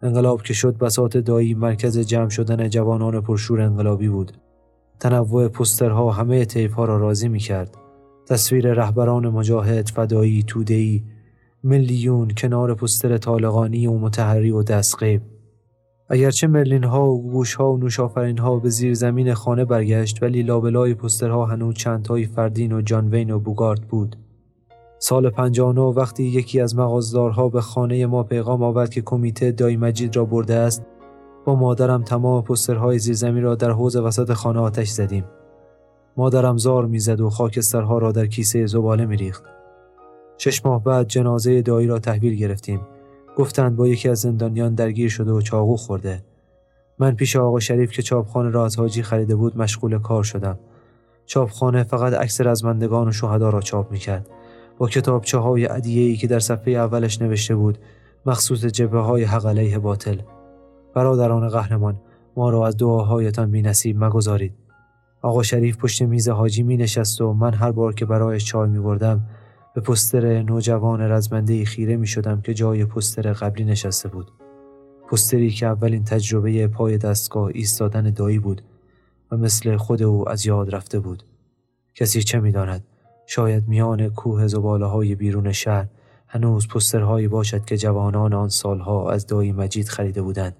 انقلاب 0.02 0.42
که 0.42 0.54
شد 0.54 0.78
بسات 0.78 1.16
دایی 1.16 1.54
مرکز 1.54 1.98
جمع 1.98 2.28
شدن 2.28 2.68
جوانان 2.68 3.20
پرشور 3.20 3.60
انقلابی 3.60 4.08
بود 4.08 4.32
تنوع 5.00 5.48
پسترها 5.48 6.10
همه 6.10 6.46
ها 6.76 6.84
را 6.84 6.96
راضی 6.96 7.28
می 7.28 7.38
کرد 7.38 7.76
تصویر 8.28 8.74
رهبران 8.74 9.28
مجاهد 9.28 9.88
فدایی 9.88 10.42
تودهی 10.42 11.04
میلیون 11.62 12.30
کنار 12.36 12.74
پستر 12.74 13.18
طالقانی 13.18 13.86
و 13.86 13.92
متحری 13.92 14.50
و 14.50 14.62
دستقیب 14.62 15.22
اگرچه 16.08 16.46
مرلین 16.46 16.84
ها 16.84 17.10
و 17.10 17.30
گوش 17.30 17.54
ها 17.54 17.72
و 17.72 17.78
نوشافرین 17.78 18.38
ها 18.38 18.58
به 18.58 18.68
زیر 18.68 18.94
زمین 18.94 19.34
خانه 19.34 19.64
برگشت 19.64 20.22
ولی 20.22 20.42
لابلای 20.42 20.94
پسترها 20.94 21.46
هنوز 21.46 21.74
چندتایی 21.74 22.26
فردین 22.26 22.72
و 22.72 22.82
جانوین 22.82 23.30
و 23.30 23.38
بوگارد 23.38 23.80
بود. 23.80 24.16
سال 24.98 25.30
59 25.30 25.80
وقتی 25.80 26.24
یکی 26.24 26.60
از 26.60 26.76
مغازدارها 26.76 27.48
به 27.48 27.60
خانه 27.60 28.06
ما 28.06 28.22
پیغام 28.22 28.62
آورد 28.62 28.90
که 28.90 29.02
کمیته 29.02 29.52
دای 29.52 29.76
مجید 29.76 30.16
را 30.16 30.24
برده 30.24 30.54
است 30.54 30.82
با 31.44 31.54
مادرم 31.54 32.02
تمام 32.02 32.42
پسترهای 32.42 32.98
زیرزمین 32.98 33.42
را 33.42 33.54
در 33.54 33.70
حوز 33.70 33.96
وسط 33.96 34.32
خانه 34.32 34.60
آتش 34.60 34.88
زدیم. 34.88 35.24
مادرم 36.18 36.56
زار 36.56 36.86
می‌زد 36.86 37.20
و 37.20 37.30
خاکسترها 37.30 37.98
را 37.98 38.12
در 38.12 38.26
کیسه 38.26 38.66
زباله 38.66 39.06
میریخت. 39.06 39.44
شش 40.38 40.66
ماه 40.66 40.84
بعد 40.84 41.08
جنازه 41.08 41.62
دایی 41.62 41.86
را 41.86 41.98
تحویل 41.98 42.34
گرفتیم. 42.34 42.80
گفتند 43.36 43.76
با 43.76 43.88
یکی 43.88 44.08
از 44.08 44.20
زندانیان 44.20 44.74
درگیر 44.74 45.08
شده 45.08 45.32
و 45.32 45.40
چاقو 45.40 45.76
خورده. 45.76 46.22
من 46.98 47.14
پیش 47.14 47.36
آقا 47.36 47.60
شریف 47.60 47.92
که 47.92 48.02
چاپخانه 48.02 48.50
را 48.50 48.64
از 48.64 48.78
حاجی 48.78 49.02
خریده 49.02 49.36
بود 49.36 49.58
مشغول 49.58 49.98
کار 49.98 50.22
شدم. 50.22 50.58
چاپخانه 51.26 51.82
فقط 51.82 52.12
عکس 52.12 52.40
رزمندگان 52.40 53.08
و 53.08 53.12
شهدا 53.12 53.50
را 53.50 53.60
چاپ 53.60 53.92
می‌کرد. 53.92 54.26
با 54.78 54.88
کتابچه 54.88 55.38
های 55.38 55.66
ای 55.84 56.16
که 56.16 56.26
در 56.26 56.40
صفحه 56.40 56.72
اولش 56.72 57.22
نوشته 57.22 57.56
بود 57.56 57.78
مخصوص 58.26 58.64
جبه 58.64 58.98
های 58.98 59.24
حق 59.24 59.46
علیه 59.46 59.78
باطل. 59.78 60.18
برادران 60.94 61.48
قهرمان 61.48 62.00
ما 62.36 62.50
را 62.50 62.66
از 62.66 62.76
دعاهایتان 62.76 63.50
بی 63.50 63.62
نصیب 63.62 64.04
مگذارید. 64.04 64.67
آقا 65.22 65.42
شریف 65.42 65.76
پشت 65.76 66.02
میز 66.02 66.28
حاجی 66.28 66.62
می 66.62 66.76
نشست 66.76 67.20
و 67.20 67.32
من 67.32 67.54
هر 67.54 67.72
بار 67.72 67.94
که 67.94 68.06
برایش 68.06 68.44
چای 68.44 68.68
می 68.68 68.78
بردم 68.78 69.20
به 69.74 69.80
پستر 69.80 70.42
نوجوان 70.42 71.00
رزمنده 71.00 71.64
خیره 71.64 71.96
می 71.96 72.06
شدم 72.06 72.40
که 72.40 72.54
جای 72.54 72.84
پستر 72.84 73.32
قبلی 73.32 73.64
نشسته 73.64 74.08
بود. 74.08 74.30
پستری 75.10 75.50
که 75.50 75.66
اولین 75.66 76.04
تجربه 76.04 76.68
پای 76.68 76.98
دستگاه 76.98 77.50
ایستادن 77.54 78.10
دایی 78.10 78.38
بود 78.38 78.62
و 79.30 79.36
مثل 79.36 79.76
خود 79.76 80.02
او 80.02 80.28
از 80.28 80.46
یاد 80.46 80.74
رفته 80.74 81.00
بود. 81.00 81.22
کسی 81.94 82.22
چه 82.22 82.40
می‌داند 82.40 82.84
شاید 83.26 83.68
میان 83.68 84.08
کوه 84.08 84.46
زباله 84.46 84.86
های 84.86 85.14
بیرون 85.14 85.52
شهر 85.52 85.86
هنوز 86.26 86.68
پسترهایی 86.68 87.28
باشد 87.28 87.64
که 87.64 87.76
جوانان 87.76 88.34
آن 88.34 88.48
سالها 88.48 89.10
از 89.10 89.26
دایی 89.26 89.52
مجید 89.52 89.88
خریده 89.88 90.22
بودند 90.22 90.56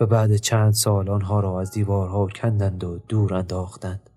و 0.00 0.06
بعد 0.06 0.36
چند 0.36 0.72
سال 0.72 1.10
آنها 1.10 1.40
را 1.40 1.60
از 1.60 1.70
دیوارها 1.70 2.26
کندند 2.26 2.84
و 2.84 2.98
دور 3.08 3.34
انداختند. 3.34 4.10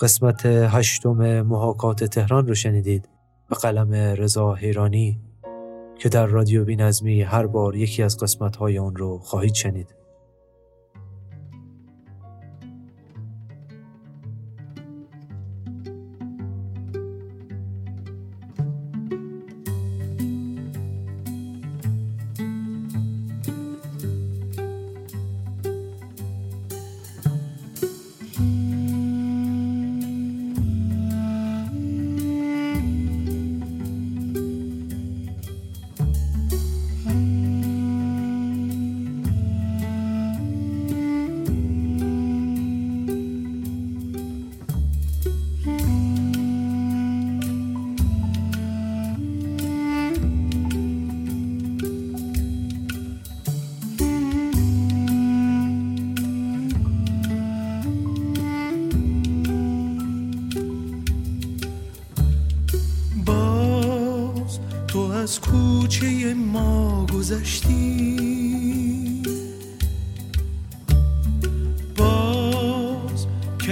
قسمت 0.00 0.46
هشتم 0.46 1.42
محاکات 1.42 2.04
تهران 2.04 2.46
رو 2.46 2.54
شنیدید 2.54 3.08
به 3.48 3.56
قلم 3.56 3.92
رضا 3.92 4.54
حیرانی 4.54 5.20
که 5.98 6.08
در 6.08 6.26
رادیو 6.26 6.64
بینظمی 6.64 7.22
هر 7.22 7.46
بار 7.46 7.76
یکی 7.76 8.02
از 8.02 8.16
قسمت‌های 8.16 8.78
اون 8.78 8.96
رو 8.96 9.18
خواهید 9.18 9.54
شنید. 9.54 9.99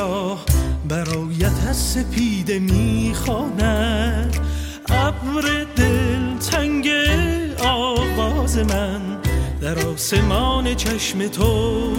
سیاه 0.00 0.44
برایت 0.88 1.66
از 1.68 1.76
سپیده 1.76 2.58
می‌خواند. 2.58 4.36
ابر 4.88 5.66
دل 5.76 6.38
تنگ 6.50 6.88
آواز 7.64 8.58
من 8.58 9.00
در 9.60 9.86
آسمان 9.86 10.74
چشم 10.74 11.28
تو 11.28 11.96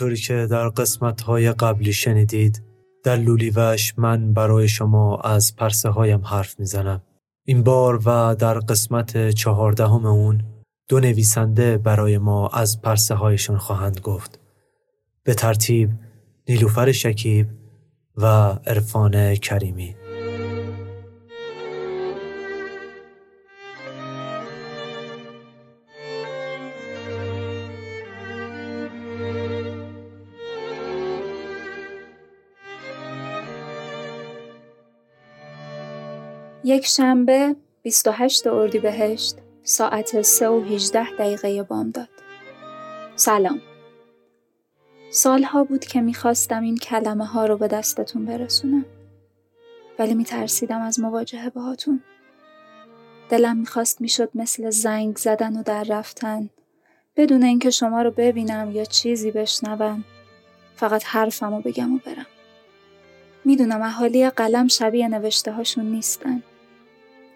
همونطوری 0.00 0.20
که 0.22 0.46
در 0.50 0.68
قسمت 0.68 1.20
های 1.20 1.52
قبلی 1.52 1.92
شنیدید 1.92 2.62
در 3.04 3.16
لولیوش 3.16 3.94
من 3.96 4.32
برای 4.32 4.68
شما 4.68 5.16
از 5.16 5.56
پرسه 5.56 5.88
هایم 5.88 6.20
حرف 6.20 6.60
می‌زنم. 6.60 7.02
این 7.44 7.62
بار 7.62 8.00
و 8.04 8.34
در 8.34 8.58
قسمت 8.58 9.30
چهاردهم 9.30 10.06
اون 10.06 10.42
دو 10.88 11.00
نویسنده 11.00 11.78
برای 11.78 12.18
ما 12.18 12.48
از 12.48 12.82
پرسه 12.82 13.14
هایشون 13.14 13.58
خواهند 13.58 14.00
گفت. 14.00 14.40
به 15.24 15.34
ترتیب 15.34 15.90
نیلوفر 16.48 16.92
شکیب 16.92 17.46
و 18.16 18.26
عرفان 18.66 19.34
کریمی. 19.34 19.99
یک 36.70 36.86
شنبه 36.86 37.56
28 37.82 38.46
اردیبهشت 38.46 39.36
ساعت 39.62 40.22
3 40.22 40.48
و 40.48 40.60
18 40.60 41.16
دقیقه 41.18 41.62
بامداد. 41.62 42.08
سلام. 43.16 43.60
سالها 45.10 45.64
بود 45.64 45.84
که 45.84 46.00
می‌خواستم 46.00 46.62
این 46.62 46.76
کلمه 46.76 47.24
ها 47.24 47.46
رو 47.46 47.56
به 47.56 47.68
دستتون 47.68 48.24
برسونم. 48.24 48.84
ولی 49.98 50.14
میترسیدم 50.14 50.80
از 50.82 51.00
مواجهه 51.00 51.50
باهاتون. 51.50 52.02
دلم 53.28 53.56
می‌خواست 53.56 54.00
می‌شد 54.00 54.30
مثل 54.34 54.70
زنگ 54.70 55.16
زدن 55.16 55.56
و 55.56 55.62
در 55.62 55.84
رفتن 55.84 56.50
بدون 57.16 57.42
اینکه 57.42 57.70
شما 57.70 58.02
رو 58.02 58.10
ببینم 58.10 58.70
یا 58.70 58.84
چیزی 58.84 59.30
بشنوم 59.30 60.04
فقط 60.76 61.04
حرفم 61.04 61.54
رو 61.54 61.62
بگم 61.62 61.94
و 61.94 61.98
برم. 62.06 62.26
می‌دونم 63.44 63.82
اهالی 63.82 64.30
قلم 64.30 64.68
شبیه 64.68 65.08
نوشته 65.08 65.52
هاشون 65.52 65.84
نیستن. 65.84 66.42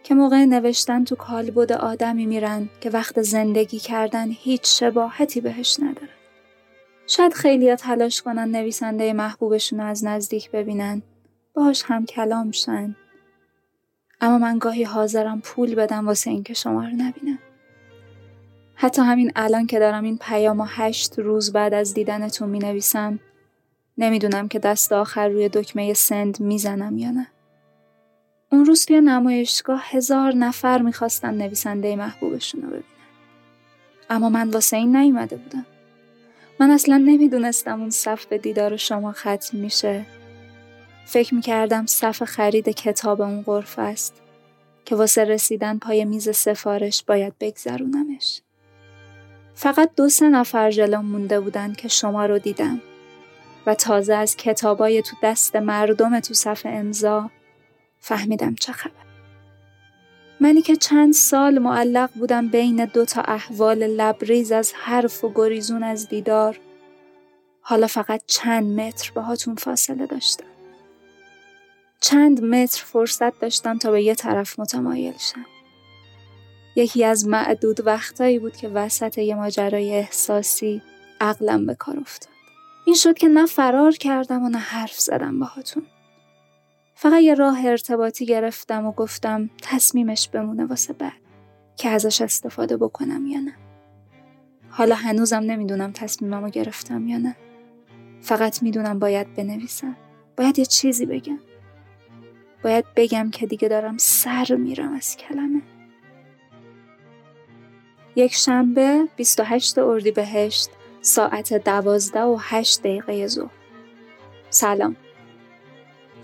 که 0.05 0.15
موقع 0.15 0.45
نوشتن 0.45 1.05
تو 1.05 1.17
کالبد 1.17 1.73
آدمی 1.73 2.27
میرن 2.27 2.69
که 2.81 2.91
وقت 2.91 3.23
زندگی 3.23 3.79
کردن 3.79 4.29
هیچ 4.31 4.81
شباهتی 4.81 5.41
بهش 5.41 5.81
نداره. 5.81 6.13
شاید 7.07 7.33
خیلی 7.33 7.77
تلاش 7.77 8.23
کنن 8.23 8.49
نویسنده 8.51 9.13
محبوبشون 9.13 9.81
رو 9.81 9.87
از 9.87 10.05
نزدیک 10.05 10.51
ببینن. 10.51 11.03
باهاش 11.55 11.83
هم 11.87 12.07
کلام 12.07 12.51
شن. 12.51 12.97
اما 14.21 14.39
من 14.39 14.59
گاهی 14.59 14.85
حاضرم 14.85 15.41
پول 15.41 15.75
بدم 15.75 16.07
واسه 16.07 16.31
اینکه 16.31 16.55
شما 16.55 16.85
رو 16.85 16.91
نبینم. 16.97 17.39
حتی 18.75 19.03
همین 19.03 19.33
الان 19.37 19.67
که 19.67 19.79
دارم 19.79 20.05
این 20.05 20.19
پیام 20.19 20.61
و 20.61 20.65
هشت 20.69 21.19
روز 21.19 21.53
بعد 21.53 21.75
از 21.75 21.95
دیدنتون 21.95 22.49
می 22.49 22.59
نویسم 22.59 23.21
نمی‌دونم 23.99 24.49
که 24.49 24.59
دست 24.59 24.93
آخر 24.93 25.29
روی 25.29 25.49
دکمه 25.49 25.95
سند 25.95 26.41
می‌زنم 26.41 26.99
یا 26.99 27.11
نه. 27.11 27.27
اون 28.55 28.65
روز 28.65 28.85
توی 28.85 29.01
نمایشگاه 29.01 29.83
هزار 29.85 30.35
نفر 30.35 30.83
می‌خواستن 30.83 31.35
نویسنده 31.35 31.97
محبوبشون 31.97 32.63
رو 32.63 32.69
ببینن. 32.69 32.85
اما 34.11 34.29
من 34.29 34.51
واسه 34.51 34.77
این 34.77 34.97
نیومده 34.97 35.37
بودم. 35.37 35.67
من 36.61 36.71
اصلا 36.71 36.97
نمی‌دونستم 36.97 37.81
اون 37.81 37.91
صف 37.91 38.27
به 38.27 38.39
دیدار 38.39 38.77
شما 38.77 39.13
ختم 39.13 39.59
میشه. 39.59 40.07
فکر 41.07 41.35
می‌کردم 41.35 41.87
صف 41.87 42.23
خرید 42.23 42.69
کتاب 42.69 43.21
اون 43.21 43.43
غرفه 43.43 43.83
است 43.83 44.15
که 44.85 44.95
واسه 44.95 45.25
رسیدن 45.25 45.79
پای 45.79 46.05
میز 46.05 46.37
سفارش 46.37 47.05
باید 47.05 47.35
بگذرونمش. 47.41 48.41
فقط 49.55 49.91
دو 49.97 50.09
سه 50.09 50.29
نفر 50.29 50.71
جلوم 50.71 51.05
مونده 51.05 51.41
بودن 51.41 51.73
که 51.73 51.89
شما 51.89 52.27
رو 52.27 52.39
دیدم 52.39 52.81
و 53.67 53.75
تازه 53.75 54.15
از 54.15 54.37
کتابای 54.37 55.03
تو 55.03 55.17
دست 55.23 55.57
مردم 55.57 56.21
تو 56.21 56.35
صف 56.35 56.63
امضا 56.65 57.31
فهمیدم 58.05 58.55
چه 58.55 58.73
خبر. 58.73 58.93
منی 60.41 60.63
که 60.63 60.77
چند 60.77 61.13
سال 61.13 61.59
معلق 61.59 62.11
بودم 62.15 62.49
بین 62.49 62.85
دو 62.85 63.05
تا 63.05 63.21
احوال 63.21 63.87
لبریز 63.87 64.53
از 64.53 64.73
حرف 64.77 65.25
و 65.25 65.33
گریزون 65.35 65.83
از 65.83 66.09
دیدار 66.09 66.59
حالا 67.61 67.87
فقط 67.87 68.23
چند 68.27 68.81
متر 68.81 69.13
باهاتون 69.15 69.55
فاصله 69.55 70.07
داشتم. 70.07 70.45
چند 72.01 72.45
متر 72.45 72.85
فرصت 72.85 73.41
داشتم 73.41 73.79
تا 73.79 73.91
به 73.91 74.03
یه 74.03 74.15
طرف 74.15 74.59
متمایل 74.59 75.15
شم. 75.19 75.47
یکی 76.77 77.05
از 77.05 77.27
معدود 77.27 77.87
وقتایی 77.87 78.39
بود 78.39 78.57
که 78.57 78.69
وسط 78.69 79.19
یه 79.19 79.35
ماجرای 79.35 79.95
احساسی 79.95 80.83
عقلم 81.21 81.67
به 81.67 81.75
کار 81.75 81.99
افتاد. 81.99 82.33
این 82.87 82.97
شد 82.97 83.19
که 83.19 83.29
نه 83.29 83.47
فرار 83.47 83.93
کردم 83.93 84.43
و 84.43 84.49
نه 84.49 84.59
حرف 84.59 85.01
زدم 85.01 85.39
باهاتون. 85.39 85.87
فقط 86.95 87.23
یه 87.23 87.35
راه 87.35 87.67
ارتباطی 87.67 88.27
گرفتم 88.27 88.87
و 88.87 88.93
گفتم 88.93 89.51
تصمیمش 89.63 90.29
بمونه 90.29 90.65
واسه 90.65 90.93
بعد 90.93 91.13
که 91.77 91.89
ازش 91.89 92.21
استفاده 92.21 92.77
بکنم 92.77 93.27
یا 93.27 93.41
نه. 93.41 93.55
حالا 94.71 94.95
هنوزم 94.95 95.37
نمی‌دونم 95.37 95.93
تصمیممو 95.93 96.49
گرفتم 96.49 97.09
یا 97.09 97.19
نه. 97.19 97.37
فقط 98.21 98.63
می‌دونم 98.63 98.99
باید 98.99 99.35
بنویسم. 99.35 99.97
باید 100.37 100.59
یه 100.59 100.65
چیزی 100.65 101.07
بگم. 101.07 101.39
باید 102.65 102.85
بگم 102.97 103.31
که 103.31 103.47
دیگه 103.47 103.69
دارم 103.69 103.97
سر 103.99 104.57
میرم 104.59 104.93
از 104.93 105.17
کلمه. 105.17 105.63
یک 108.17 108.35
شنبه 108.35 109.09
28 109.17 109.79
اردیبهشت 109.79 110.69
ساعت 111.01 111.65
دوازده 111.65 112.23
و 112.23 112.37
هشت 112.41 112.81
دقیقه 112.81 113.27
ظهر. 113.27 113.51
سلام. 114.51 114.97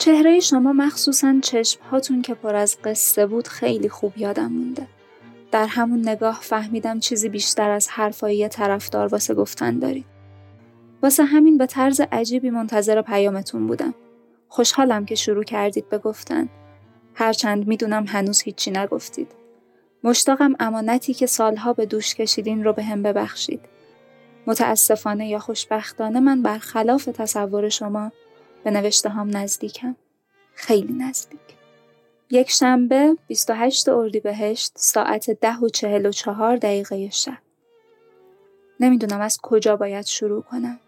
چهره 0.01 0.41
شما 0.41 0.73
مخصوصا 0.73 1.35
چشم 1.43 1.81
هاتون 1.91 2.23
که 2.23 2.35
پر 2.35 2.55
از 2.55 2.77
قصه 2.85 3.27
بود 3.27 3.49
خیلی 3.49 3.89
خوب 3.89 4.19
یادم 4.19 4.53
مونده. 4.53 4.87
در 5.53 5.67
همون 5.67 6.09
نگاه 6.09 6.39
فهمیدم 6.43 7.01
چیزی 7.01 7.29
بیشتر 7.29 7.71
از 7.71 7.89
حرفایی 7.89 8.49
طرفدار 8.49 9.07
واسه 9.07 9.35
گفتن 9.35 9.79
دارید. 9.79 10.05
واسه 11.03 11.25
همین 11.25 11.59
به 11.59 11.67
طرز 11.67 12.01
عجیبی 12.13 12.51
منتظر 12.51 13.03
پیامتون 13.03 13.67
بودم. 13.67 13.95
خوشحالم 14.49 15.05
که 15.05 15.15
شروع 15.15 15.45
کردید 15.45 15.89
به 15.89 15.99
گفتن. 15.99 16.49
هرچند 17.15 17.67
می‌دونم 17.67 18.05
هنوز 18.09 18.43
هیچی 18.43 18.71
نگفتید. 18.71 19.29
مشتاقم 20.05 20.55
امانتی 20.61 21.15
که 21.15 21.27
سالها 21.27 21.73
به 21.73 21.87
دوش 21.87 22.15
کشیدین 22.15 22.65
رو 22.65 22.73
به 22.73 22.83
هم 22.83 23.03
ببخشید. 23.03 23.61
متاسفانه 24.47 25.29
یا 25.29 25.39
خوشبختانه 25.39 26.21
من 26.21 26.43
برخلاف 26.43 27.05
تصور 27.05 27.69
شما 27.69 28.13
به 28.65 28.71
نوشته 28.71 29.09
هم 29.09 29.37
نزدیکم. 29.37 29.97
خیلی 30.55 30.93
نزدیک. 30.93 31.41
یک 32.31 32.51
شنبه 32.51 33.17
28 33.27 33.89
اردیبهشت 33.89 34.73
ساعت 34.77 35.31
ده 35.31 35.57
و 35.57 35.69
چهل 35.69 36.07
و 36.07 36.13
چهار 36.13 36.57
دقیقه 36.57 37.11
شب. 37.11 37.39
نمی‌دونم 38.81 39.21
از 39.21 39.39
کجا 39.43 39.77
باید 39.77 40.07
شروع 40.07 40.43
کنم. 40.43 40.81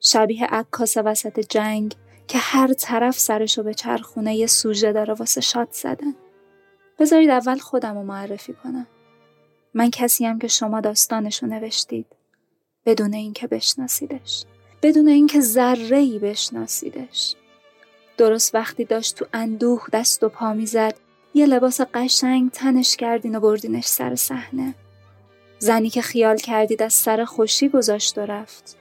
شبیه 0.00 0.46
عکاس 0.46 0.96
وسط 0.96 1.40
جنگ 1.40 1.94
که 2.28 2.38
هر 2.38 2.72
طرف 2.72 3.18
سرشو 3.18 3.62
به 3.62 3.74
چرخونه 3.74 4.36
یه 4.36 4.46
سوژه 4.46 4.92
داره 4.92 5.14
واسه 5.14 5.40
شاد 5.40 5.68
زدن. 5.70 6.14
بذارید 6.98 7.30
اول 7.30 7.58
خودم 7.58 7.94
رو 7.94 8.02
معرفی 8.02 8.52
کنم. 8.52 8.86
من 9.74 9.90
کسیم 9.90 10.38
که 10.38 10.48
شما 10.48 10.80
داستانشو 10.80 11.46
نوشتید 11.46 12.06
بدون 12.86 13.14
اینکه 13.14 13.46
بشناسیدش 13.46 14.44
بدون 14.84 15.08
اینکه 15.08 15.40
ذره 15.40 15.96
ای 15.96 16.18
بشناسیدش. 16.18 17.34
درست 18.16 18.54
وقتی 18.54 18.84
داشت 18.84 19.16
تو 19.16 19.26
اندوه 19.32 19.86
دست 19.92 20.22
و 20.24 20.28
پا 20.28 20.52
می‌زد 20.52 20.94
یه 21.34 21.46
لباس 21.46 21.80
قشنگ 21.80 22.50
تنش 22.50 22.96
کردین 22.96 23.34
و 23.34 23.40
بردینش 23.40 23.86
سر 23.86 24.14
صحنه. 24.14 24.74
زنی 25.58 25.90
که 25.90 26.02
خیال 26.02 26.36
کردید 26.36 26.82
از 26.82 26.92
سر 26.92 27.24
خوشی 27.24 27.68
گذاشت 27.68 28.18
و 28.18 28.20
رفت. 28.20 28.76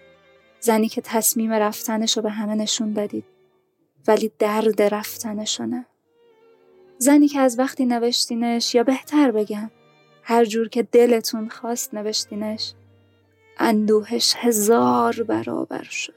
زنی 0.60 0.90
که 0.90 1.02
تصمیم 1.02 1.52
رفتنش 1.52 2.18
رو 2.18 2.24
به 2.24 2.30
همه 2.30 2.56
نشون 2.56 2.94
دادید 2.94 3.26
ولی 4.08 4.32
درد 4.40 4.82
رفتنشونه 4.82 5.86
زنی 6.98 7.28
که 7.28 7.40
از 7.40 7.60
وقتی 7.60 7.86
نوشتینش 7.86 8.76
یا 8.76 8.84
بهتر 8.84 9.32
بگم 9.32 9.72
هر 10.24 10.46
جور 10.46 10.70
که 10.70 10.84
دلتون 10.84 11.50
خواست 11.50 11.94
نوشتینش 11.94 12.74
اندوهش 13.60 14.34
هزار 14.38 15.24
برابر 15.24 15.84
شد 15.84 16.14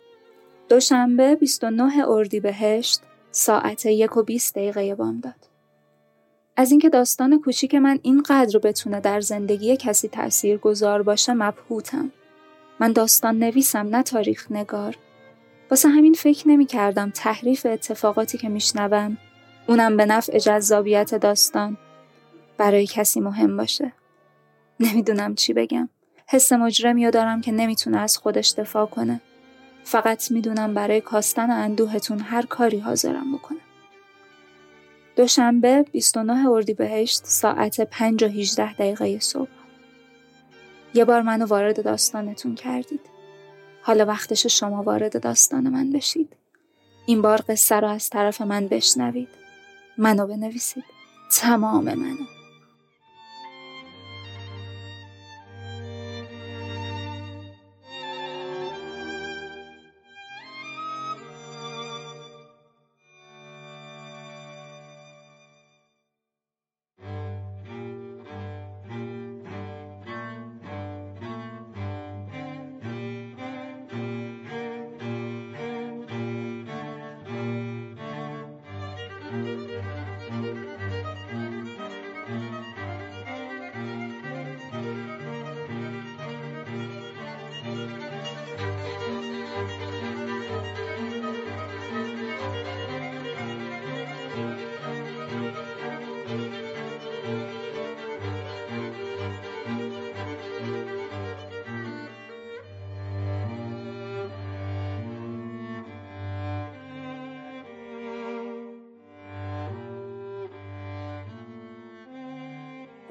دوشنبه 0.69 1.37
29 1.37 2.09
اردیبهشت 2.09 3.01
ساعت 3.31 3.87
یک 3.87 4.17
و 4.17 4.23
20 4.23 4.55
دقیقه 4.55 4.95
بام 4.95 5.21
داد 5.21 5.57
از 6.57 6.71
اینکه 6.71 6.89
داستان 6.89 7.41
کوچیک 7.41 7.75
من 7.75 7.99
اینقدر 8.03 8.59
بتونه 8.59 9.01
در 9.01 9.21
زندگی 9.21 9.77
کسی 9.77 10.09
تأثیر 10.09 10.59
گذار 10.59 11.03
باشه 11.03 11.33
مبهوتم. 11.33 12.13
من 12.81 12.93
داستان 12.93 13.39
نویسم 13.39 13.79
نه 13.79 14.03
تاریخ 14.03 14.53
نگار. 14.53 14.97
واسه 15.71 15.89
همین 15.89 16.15
فکر 16.15 16.49
نمی 16.49 16.67
کردم 16.67 17.11
تحریف 17.11 17.67
اتفاقاتی 17.67 18.39
که 18.39 18.49
میشنوم 18.49 19.19
اونم 19.69 19.97
به 19.97 20.07
نفع 20.07 20.39
جذابیت 20.39 21.15
داستان 21.15 21.77
برای 22.59 22.87
کسی 22.87 23.21
مهم 23.21 23.57
باشه. 23.57 23.93
نمی‌دونم 24.81 25.35
چی 25.35 25.53
بگم. 25.53 25.89
حس 26.29 26.53
مجرمی 26.53 27.11
دارم 27.11 27.41
که 27.41 27.53
نمی‌تونه 27.53 27.99
از 27.99 28.19
خودش 28.19 28.55
دفاع 28.59 28.87
کنه. 28.87 29.21
فقط 29.85 30.31
می‌دونم 30.31 30.75
برای 30.75 31.01
کاستن 31.01 31.51
اندوهتون 31.51 32.21
هر 32.21 32.47
کاری 32.47 32.79
حاضرم 32.79 33.33
بکنم. 33.35 33.59
دوشنبه 35.17 35.85
29 35.93 36.49
اردیبهشت 36.49 37.21
ساعت 37.25 37.81
5 37.81 38.25
و 38.25 38.29
18 38.29 38.75
دقیقه 38.75 39.19
صبح. 39.21 39.49
یه 40.95 41.05
بار 41.05 41.23
منو 41.23 41.47
وارد 41.47 41.85
داستانتون 41.85 42.55
کردید. 42.55 43.01
حالا 43.83 44.05
وقتش 44.05 44.47
شما 44.47 44.83
وارد 44.83 45.23
داستان 45.23 45.69
من 45.69 45.91
بشید. 45.91 46.37
این 47.07 47.23
بار 47.23 47.41
قصه 47.49 47.81
رو 47.81 47.89
از 47.89 48.11
طرف 48.11 48.41
من 48.41 48.69
بشنوید. 48.69 49.29
منو 49.99 50.27
بنویسید. 50.27 50.85
تمام 51.33 51.85
منو. 51.85 52.36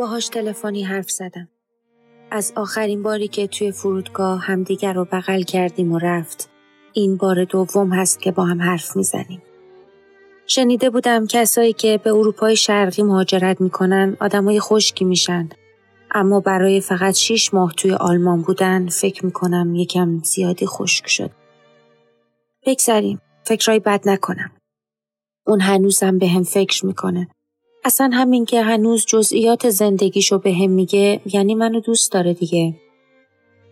باهاش 0.05 0.27
تلفنی 0.27 0.83
حرف 0.83 1.11
زدم. 1.11 1.47
از 2.31 2.53
آخرین 2.55 3.03
باری 3.03 3.27
که 3.27 3.47
توی 3.47 3.71
فرودگاه 3.71 4.39
همدیگر 4.39 4.93
رو 4.93 5.05
بغل 5.11 5.41
کردیم 5.41 5.91
و 5.91 5.99
رفت 5.99 6.49
این 6.93 7.17
بار 7.17 7.43
دوم 7.43 7.93
هست 7.93 8.21
که 8.21 8.31
با 8.31 8.45
هم 8.45 8.61
حرف 8.61 8.95
می‌زنیم. 8.95 9.41
شنیده 10.47 10.89
بودم 10.89 11.27
کسایی 11.27 11.73
که 11.73 11.99
به 12.03 12.09
اروپای 12.09 12.55
شرقی 12.55 13.03
مهاجرت 13.03 13.61
می‌کنن 13.61 14.17
آدمای 14.19 14.59
خشکی 14.59 15.05
میشن 15.05 15.49
اما 16.11 16.39
برای 16.39 16.81
فقط 16.81 17.13
شیش 17.13 17.53
ماه 17.53 17.73
توی 17.77 17.91
آلمان 17.91 18.41
بودن 18.41 18.87
فکر 18.87 19.25
می‌کنم 19.25 19.75
یکم 19.75 20.21
زیادی 20.23 20.65
خشک 20.65 21.07
شد. 21.07 21.31
بگذاریم 22.65 23.21
فکرای 23.43 23.79
بد 23.79 24.09
نکنم. 24.09 24.51
اون 25.47 25.61
هنوزم 25.61 26.17
به 26.17 26.27
هم 26.27 26.43
فکر 26.43 26.85
می‌کنه 26.85 27.27
اصلا 27.85 28.09
همین 28.13 28.45
که 28.45 28.61
هنوز 28.61 29.05
جزئیات 29.05 29.69
زندگیشو 29.69 30.39
به 30.39 30.53
هم 30.53 30.69
میگه 30.69 31.21
یعنی 31.25 31.55
منو 31.55 31.79
دوست 31.79 32.11
داره 32.11 32.33
دیگه. 32.33 32.73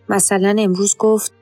مثلا 0.10 0.56
امروز 0.60 0.97
گفت 0.97 1.34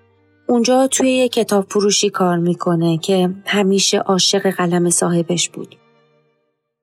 اونجا 0.47 0.87
توی 0.87 1.11
یه 1.11 1.29
کتاب 1.29 1.65
فروشی 1.69 2.09
کار 2.09 2.37
می‌کنه 2.37 2.97
که 2.97 3.29
همیشه 3.45 3.97
عاشق 3.97 4.49
قلم 4.49 4.89
صاحبش 4.89 5.49
بود. 5.49 5.75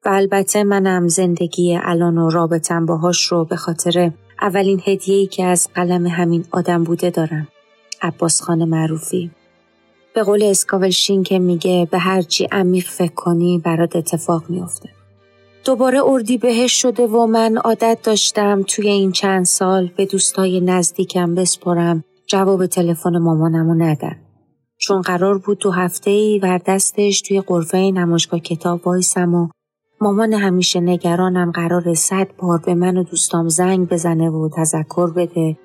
و 0.05 0.09
البته 0.09 0.65
منم 0.65 1.09
زندگی 1.09 1.79
الان 1.83 2.19
و 2.19 2.31
رابطم 2.31 2.87
باهاش 2.87 3.23
رو 3.23 3.45
به 3.45 3.57
خاطر 3.57 4.13
اولین 4.41 4.83
هدیه‌ای 4.87 5.27
که 5.27 5.45
از 5.45 5.69
قلم 5.75 6.07
همین 6.07 6.45
آدم 6.53 6.85
بوده 6.85 7.11
دارم. 7.11 7.49
عباس 8.03 8.43
خان 8.43 8.65
معروفی. 8.65 9.31
به 10.15 10.23
قول 10.23 10.43
اسکاولشین 10.43 11.23
که 11.23 11.39
میگه 11.39 11.89
به 11.91 11.99
هرچی 11.99 12.49
عمیق 12.53 12.87
فکر 12.89 13.15
کنی 13.15 13.59
برات 13.65 13.97
اتفاق 13.97 14.45
میافته. 14.49 14.98
دوباره 15.69 16.01
اردی 16.05 16.39
بهش 16.39 16.83
شده 16.83 17.07
و 17.07 17.27
من 17.27 17.57
عادت 17.57 17.99
داشتم 18.03 18.63
توی 18.63 18.89
این 18.89 19.13
چند 19.13 19.45
سال 19.45 19.91
به 19.97 20.07
دوستای 20.07 20.61
نزدیکم 20.61 21.35
بسپرم 21.35 22.05
جواب 22.27 22.67
تلفن 22.67 23.19
مامانمو 23.19 23.75
ندن. 23.75 24.17
چون 24.79 25.01
قرار 25.01 25.39
بود 25.39 25.59
تو 25.59 25.71
هفته 25.71 26.11
ای 26.11 26.39
ور 26.43 26.59
دستش 26.67 27.21
توی 27.21 27.41
قرفه 27.41 27.79
نمایشگاه 27.79 28.41
کتاب 28.41 28.87
وایسم 28.87 29.35
و 29.35 29.49
مامان 30.01 30.33
همیشه 30.33 30.81
نگرانم 30.81 31.51
قرار 31.51 31.95
صد 31.95 32.29
بار 32.39 32.59
به 32.59 32.75
من 32.75 32.97
و 32.97 33.03
دوستام 33.03 33.49
زنگ 33.49 33.89
بزنه 33.89 34.31
و 34.31 34.49
تذکر 34.57 35.11
بده 35.11 35.59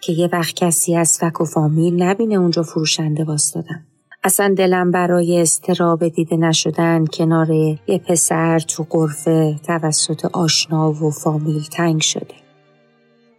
که 0.00 0.12
یه 0.12 0.28
وقت 0.32 0.54
کسی 0.54 0.96
از 0.96 1.18
فک 1.18 1.40
و 1.40 1.44
فامیل 1.44 2.02
نبینه 2.02 2.34
اونجا 2.34 2.62
فروشنده 2.62 3.24
باستادم. 3.24 3.89
اصلا 4.22 4.54
دلم 4.58 4.90
برای 4.90 5.40
استراب 5.40 6.08
دیده 6.08 6.36
نشدن 6.36 7.04
کنار 7.06 7.50
یه 7.50 7.98
پسر 8.06 8.58
تو 8.58 8.86
قرفه 8.90 9.56
توسط 9.66 10.24
آشنا 10.24 10.92
و 10.92 11.10
فامیل 11.10 11.62
تنگ 11.62 12.00
شده. 12.00 12.34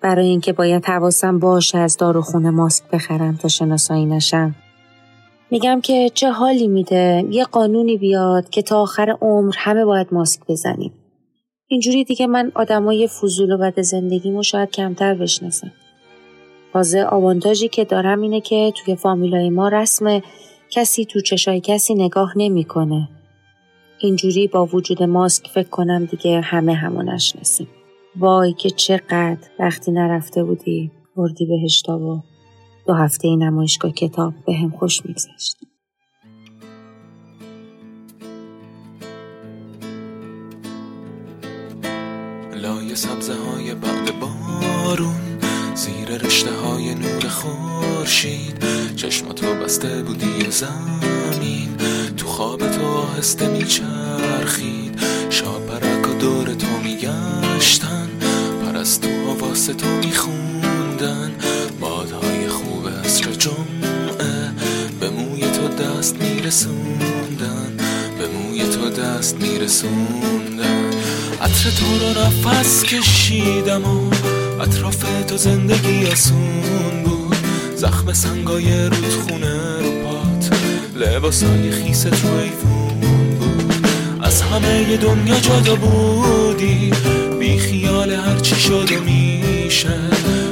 برای 0.01 0.27
اینکه 0.27 0.53
باید 0.53 0.85
حواسم 0.85 1.39
باشه 1.39 1.77
از 1.77 1.97
داروخونه 1.97 2.49
ماسک 2.49 2.83
بخرم 2.93 3.37
تا 3.41 3.47
شناسایی 3.47 4.05
نشم. 4.05 4.55
میگم 5.51 5.81
که 5.81 6.11
چه 6.13 6.31
حالی 6.31 6.67
میده 6.67 7.25
یه 7.29 7.45
قانونی 7.45 7.97
بیاد 7.97 8.49
که 8.49 8.61
تا 8.61 8.81
آخر 8.81 9.17
عمر 9.21 9.53
همه 9.57 9.85
باید 9.85 10.07
ماسک 10.11 10.41
بزنیم. 10.47 10.93
اینجوری 11.67 12.03
دیگه 12.03 12.27
من 12.27 12.51
آدمای 12.55 13.07
فضول 13.07 13.51
و 13.51 13.57
بد 13.57 13.81
زندگیمو 13.81 14.43
شاید 14.43 14.71
کمتر 14.71 15.13
بشناسم. 15.13 15.71
تازه 16.73 17.03
آوانتاژی 17.03 17.67
که 17.67 17.85
دارم 17.85 18.21
اینه 18.21 18.41
که 18.41 18.73
توی 18.75 18.95
فامیلای 18.95 19.49
ما 19.49 19.67
رسم 19.67 20.21
کسی 20.71 21.05
تو 21.05 21.21
چشای 21.21 21.61
کسی 21.61 21.95
نگاه 21.95 22.33
نمی‌کنه. 22.35 23.09
اینجوری 23.99 24.47
با 24.47 24.65
وجود 24.65 25.03
ماسک 25.03 25.47
فکر 25.47 25.69
کنم 25.69 26.05
دیگه 26.05 26.41
همه 26.41 26.73
همو 26.73 27.01
نشناسیم. 27.01 27.67
وای 28.15 28.53
که 28.53 28.69
چقدر 28.69 29.37
وقتی 29.59 29.91
نرفته 29.91 30.43
بودی 30.43 30.91
بردی 31.15 31.45
بهشتا 31.45 31.99
و 31.99 32.23
دو 32.87 32.93
هفته 32.93 33.35
نمایشگاه 33.35 33.91
کتاب 33.91 34.33
به 34.45 34.53
هم 34.53 34.69
خوش 34.69 35.05
میگذشت. 35.05 35.57
لای 42.61 42.95
سبزه 42.95 43.33
های 43.33 43.75
بعد 43.75 44.19
بارون 44.19 45.39
زیر 45.75 46.17
رشته 46.25 46.51
های 46.51 46.95
نور 46.95 47.27
خورشید 47.27 48.70
چشم 49.01 49.31
تو 49.31 49.53
بسته 49.53 49.87
بودی 49.87 50.51
زمین 50.51 51.77
تو 52.17 52.27
خواب 52.27 52.71
تو 52.71 52.85
آهسته 52.85 53.47
میچرخید. 53.47 54.99
شاب 55.29 55.67
برک 55.67 56.09
و 56.09 56.13
دور 56.13 56.53
تو 56.53 56.67
میگشتن 56.83 58.09
پرستو 58.65 59.09
واسه 59.39 59.73
تو 59.73 59.87
میخوندن. 59.87 61.31
بادهای 61.79 62.47
خوب 62.47 62.89
عصر 63.05 63.31
جمعه 63.31 64.51
به 64.99 65.09
موی 65.09 65.41
تو 65.41 65.67
دست 65.67 66.15
میرسوندن 66.15 67.77
به 68.17 68.27
موی 68.27 68.63
تو 68.63 68.89
دست 68.89 69.35
میرسوندن. 69.41 70.89
عطر 71.41 71.69
تو 71.69 71.85
رو 71.85 72.25
نفس 72.25 72.83
کشیدم 72.83 73.85
و 73.85 74.11
اطراف 74.61 75.05
تو 75.27 75.37
زندگی 75.37 76.05
اسون 76.05 77.00
زخم 77.81 78.13
سنگای 78.13 78.85
رودخونه 78.85 79.79
رو 79.79 79.91
پات. 80.03 80.49
لباسای 80.95 81.71
خیست 81.71 82.25
رو 82.25 82.33
ایفون 82.33 82.99
بود. 83.39 83.87
از 84.21 84.41
همه 84.41 84.97
دنیا 84.97 85.39
جدا 85.39 85.75
بودی. 85.75 86.93
بی 87.39 87.57
خیال 87.57 88.11
هرچی 88.11 88.55
شد 88.55 88.91
و 88.91 89.03
میشه. 89.03 89.99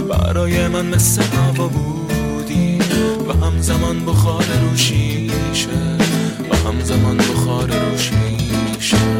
برای 0.09 0.67
من 0.67 0.85
مثل 0.85 1.21
هوا 1.21 1.67
بودی. 1.67 2.79
و 3.27 3.45
همزمان 3.45 4.05
بخار 4.05 4.45
روشیشه. 4.61 5.97
و 6.51 6.55
همزمان 6.67 7.17
بخار 7.17 7.71
روشیشه. 7.71 9.18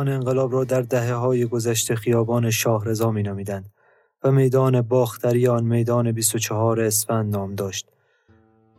خیابان 0.00 0.14
انقلاب 0.14 0.52
را 0.52 0.64
در 0.64 0.82
دهه 0.82 1.12
های 1.12 1.46
گذشته 1.46 1.94
خیابان 1.94 2.50
شاهرضا 2.50 3.10
می 3.10 3.22
نامیدند 3.22 3.72
و 4.24 4.32
میدان 4.32 4.82
باختری 4.82 5.48
آن 5.48 5.64
میدان 5.64 6.12
24 6.12 6.80
اسفند 6.80 7.36
نام 7.36 7.54
داشت. 7.54 7.86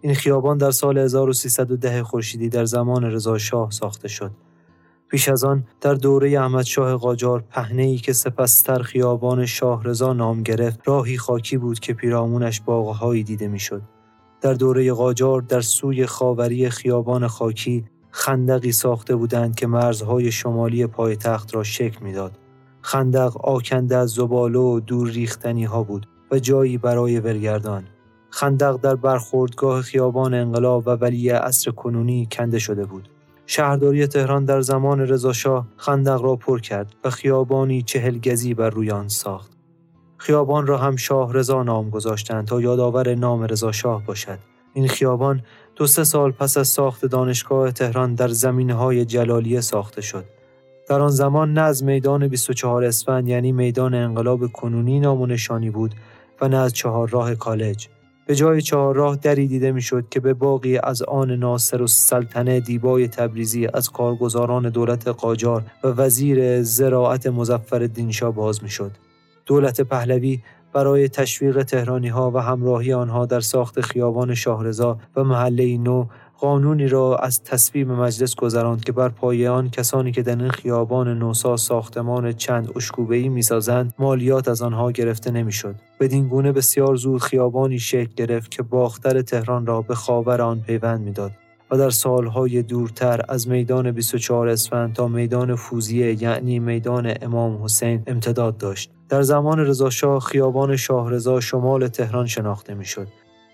این 0.02 0.14
خیابان 0.14 0.58
در 0.58 0.72
سال 0.72 0.98
1310 0.98 2.04
خورشیدی 2.04 2.50
در 2.50 2.66
زمان 2.66 3.04
رضا 3.04 3.38
شاه 3.38 3.72
ساخته 3.72 4.08
شد. 4.08 4.32
پیش 5.10 5.30
از 5.30 5.44
آن 5.44 5.68
در 5.82 5.94
دوره 5.94 6.40
احمد 6.40 6.66
شاه 6.66 6.96
قاجار 6.96 7.44
ای 7.78 7.98
که 7.98 8.14
سپستر 8.14 8.82
خیابان 8.82 9.46
شاهرضا 9.46 10.14
نام 10.14 10.44
گرفت 10.44 10.80
راهی 10.86 11.18
خاکی 11.18 11.58
بود 11.58 11.80
که 11.80 11.94
پیرامونش 11.94 12.62
باغهایی 12.62 13.24
دیده 13.24 13.48
می‌شد. 13.48 13.82
در 14.42 14.54
دوره 14.54 14.94
قاجار 14.94 15.42
در 15.42 15.62
سوی 15.62 16.06
خاوری 16.06 16.70
خیابان 16.70 17.28
خاکی 17.28 17.86
خندقی 18.12 18.72
ساخته 18.72 19.16
بودند 19.16 19.56
که 19.56 19.68
مرزهای 19.68 20.32
شمالی 20.32 20.88
پایتخت 20.88 21.56
را 21.56 21.64
شکل 21.64 22.06
می‌داد. 22.06 22.32
خندق 22.82 23.46
آکنده 23.46 23.98
از 23.98 24.10
زباله 24.10 24.60
و 24.60 24.80
دور 24.80 25.10
ریختنی 25.10 25.64
ها 25.64 25.84
بود 25.84 26.08
و 26.32 26.40
جایی 26.40 26.78
برای 26.78 27.20
ولگردان. 27.20 27.84
خندق 28.30 28.76
در 28.76 28.96
برخوردگاه 28.96 29.82
خیابان 29.82 30.34
انقلاب 30.34 30.84
و 30.88 30.90
ولی 30.90 31.30
عصر 31.30 31.72
کنونی 31.72 32.28
کنده 32.32 32.60
شده 32.60 32.86
بود. 32.86 33.10
شهرداری 33.46 34.08
تهران 34.08 34.46
در 34.46 34.62
زمان 34.62 35.00
رضاشاه 35.00 35.68
خندق 35.78 36.22
را 36.22 36.36
پر 36.36 36.60
کرد 36.60 36.96
و 37.04 37.10
خیابانی 37.10 37.82
چهل 37.82 38.20
گزی 38.20 38.54
بر 38.54 38.70
روی 38.70 38.92
آن 38.92 39.08
ساخت. 39.08 39.52
خیابان 40.18 40.68
را 40.68 40.78
هم 40.78 40.96
شاه 40.96 41.34
رضا 41.34 41.64
نام 41.64 41.90
گذاشتند 41.90 42.48
تا 42.48 42.62
یادآور 42.62 43.16
نام 43.16 43.44
رضا 43.44 43.72
شاه 43.72 44.06
باشد. 44.06 44.40
این 44.74 44.88
خیابان 44.88 45.42
دو 45.76 45.88
سه 45.88 46.04
سال 46.04 46.32
پس 46.32 46.58
از 46.58 46.68
ساخت 46.68 47.06
دانشگاه 47.06 47.72
تهران 47.72 48.16
در 48.16 48.30
های 48.74 49.06
جلالیه 49.06 49.62
ساخته 49.62 50.02
شد. 50.02 50.26
در 50.90 51.02
آن 51.02 51.10
زمان 51.10 51.54
نه 51.54 51.62
از 51.62 51.84
میدان 51.84 52.28
24 52.28 52.84
اسفند 52.84 53.28
یعنی 53.28 53.52
میدان 53.52 53.94
انقلاب 53.94 54.48
کنونی 54.48 55.00
نام 55.00 55.22
و 55.22 55.26
نشانی 55.26 55.70
بود 55.70 55.96
و 56.42 56.48
نه 56.48 56.58
از 56.58 56.74
چهارراه 56.74 57.36
کالج. 57.36 57.88
به 58.28 58.36
جای 58.36 58.62
چهارراه 58.62 59.16
دری 59.16 59.48
دیده 59.48 59.72
می‌شد 59.72 60.10
که 60.10 60.20
به 60.20 60.34
باقی 60.34 60.78
از 60.78 61.02
آن 61.02 61.32
ناصر 61.32 61.82
و 61.82 61.88
سلطنه 61.88 62.60
دیبای 62.60 63.08
تبریزی 63.08 63.68
از 63.74 63.90
کارگزاران 63.90 64.70
دولت 64.70 65.08
قاجار 65.08 65.64
و 65.84 65.88
وزیر 65.88 66.64
زراعت 66.64 67.28
مزفر 67.28 67.80
دینشا 67.80 68.32
باز 68.32 68.64
می‌شد. 68.64 68.92
دولت 69.46 69.82
پهلوی 69.82 70.40
برای 70.74 71.10
تشویق 71.10 71.64
تهرانی 71.64 72.08
ها 72.08 72.32
و 72.32 72.38
همراهی 72.38 72.94
آنها 72.94 73.26
در 73.26 73.40
ساخت 73.40 73.82
خیابان 73.82 74.34
شاهرضا 74.34 74.98
و 75.16 75.24
محله 75.24 75.78
نو 75.78 76.06
قانونی 76.40 76.88
را 76.88 77.18
از 77.18 77.44
تصویب 77.44 77.92
مجلس 77.92 78.36
گذراند 78.36 78.84
که 78.84 78.92
بر 78.92 79.10
پایه 79.10 79.50
آن 79.50 79.70
کسانی 79.70 80.12
که 80.12 80.22
در 80.22 80.36
این 80.36 80.50
خیابان 80.50 81.20
نوسا 81.20 81.58
ساختمان 81.58 82.34
چند 82.34 82.72
اشکوبه‌ای 82.76 83.30
می‌سازند 83.30 83.94
مالیات 84.00 84.48
از 84.48 84.62
آنها 84.62 84.92
گرفته 84.92 85.32
نمی‌شد 85.32 85.76
بدین 86.00 86.28
گونه 86.28 86.52
بسیار 86.52 86.96
زود 86.96 87.22
خیابانی 87.22 87.80
شکل 87.80 88.14
گرفت 88.16 88.52
که 88.52 88.64
باختر 88.64 89.22
تهران 89.22 89.66
را 89.66 89.82
به 89.82 89.96
خاور 89.96 90.42
آن 90.42 90.62
پیوند 90.62 91.02
می‌داد 91.02 91.32
و 91.72 91.78
در 91.78 91.90
سالهای 91.90 92.64
دورتر 92.64 93.22
از 93.30 93.48
میدان 93.48 93.92
24 93.92 94.48
اسفند 94.50 94.94
تا 94.94 95.08
میدان 95.08 95.56
فوزیه 95.56 96.24
یعنی 96.24 96.60
میدان 96.60 97.14
امام 97.22 97.64
حسین 97.64 98.04
امتداد 98.08 98.58
داشت. 98.58 98.92
در 99.12 99.22
زمان 99.22 99.60
رضاشاه 99.60 100.20
خیابان 100.20 100.76
شاهرضا 100.76 101.40
شمال 101.40 101.88
تهران 101.88 102.28
شناخته 102.28 102.74
می‌شد. 102.74 103.08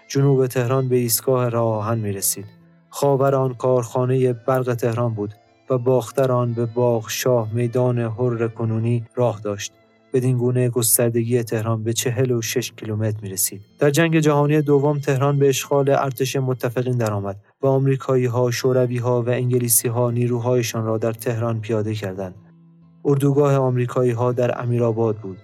جنوب 0.07 0.47
تهران 0.47 0.89
به 0.89 0.95
ایستگاه 0.95 1.49
راه 1.49 1.75
آهن 1.75 1.97
می 1.99 2.11
رسید. 2.11 2.45
خاور 2.89 3.35
آن 3.35 3.53
کارخانه 3.53 4.33
برق 4.33 4.73
تهران 4.73 5.13
بود 5.13 5.33
و 5.69 5.77
باختر 5.77 6.31
آن 6.31 6.53
به 6.53 6.65
باغ 6.65 7.09
شاه 7.09 7.53
میدان 7.53 7.99
حر 7.99 8.47
کنونی 8.47 9.05
راه 9.15 9.41
داشت. 9.43 9.73
بدین 10.13 10.37
گونه 10.37 10.69
گستردگی 10.69 11.43
تهران 11.43 11.83
به 11.83 11.93
46 11.93 12.71
کیلومتر 12.71 13.17
می 13.21 13.29
رسید. 13.29 13.61
در 13.79 13.89
جنگ 13.89 14.19
جهانی 14.19 14.61
دوم 14.61 14.99
تهران 14.99 15.39
به 15.39 15.49
اشغال 15.49 15.89
ارتش 15.89 16.35
متفقین 16.35 16.97
درآمد 16.97 17.37
و 17.61 17.67
آمریکایی 17.67 18.25
ها، 18.25 18.51
شوروی 18.51 18.97
ها 18.97 19.21
و 19.21 19.29
انگلیسی 19.29 19.87
ها 19.87 20.11
نیروهایشان 20.11 20.85
را 20.85 20.97
در 20.97 21.13
تهران 21.13 21.61
پیاده 21.61 21.93
کردند. 21.93 22.35
اردوگاه 23.05 23.55
آمریکایی 23.55 24.11
ها 24.11 24.31
در 24.31 24.61
امیرآباد 24.61 25.17
بود. 25.17 25.37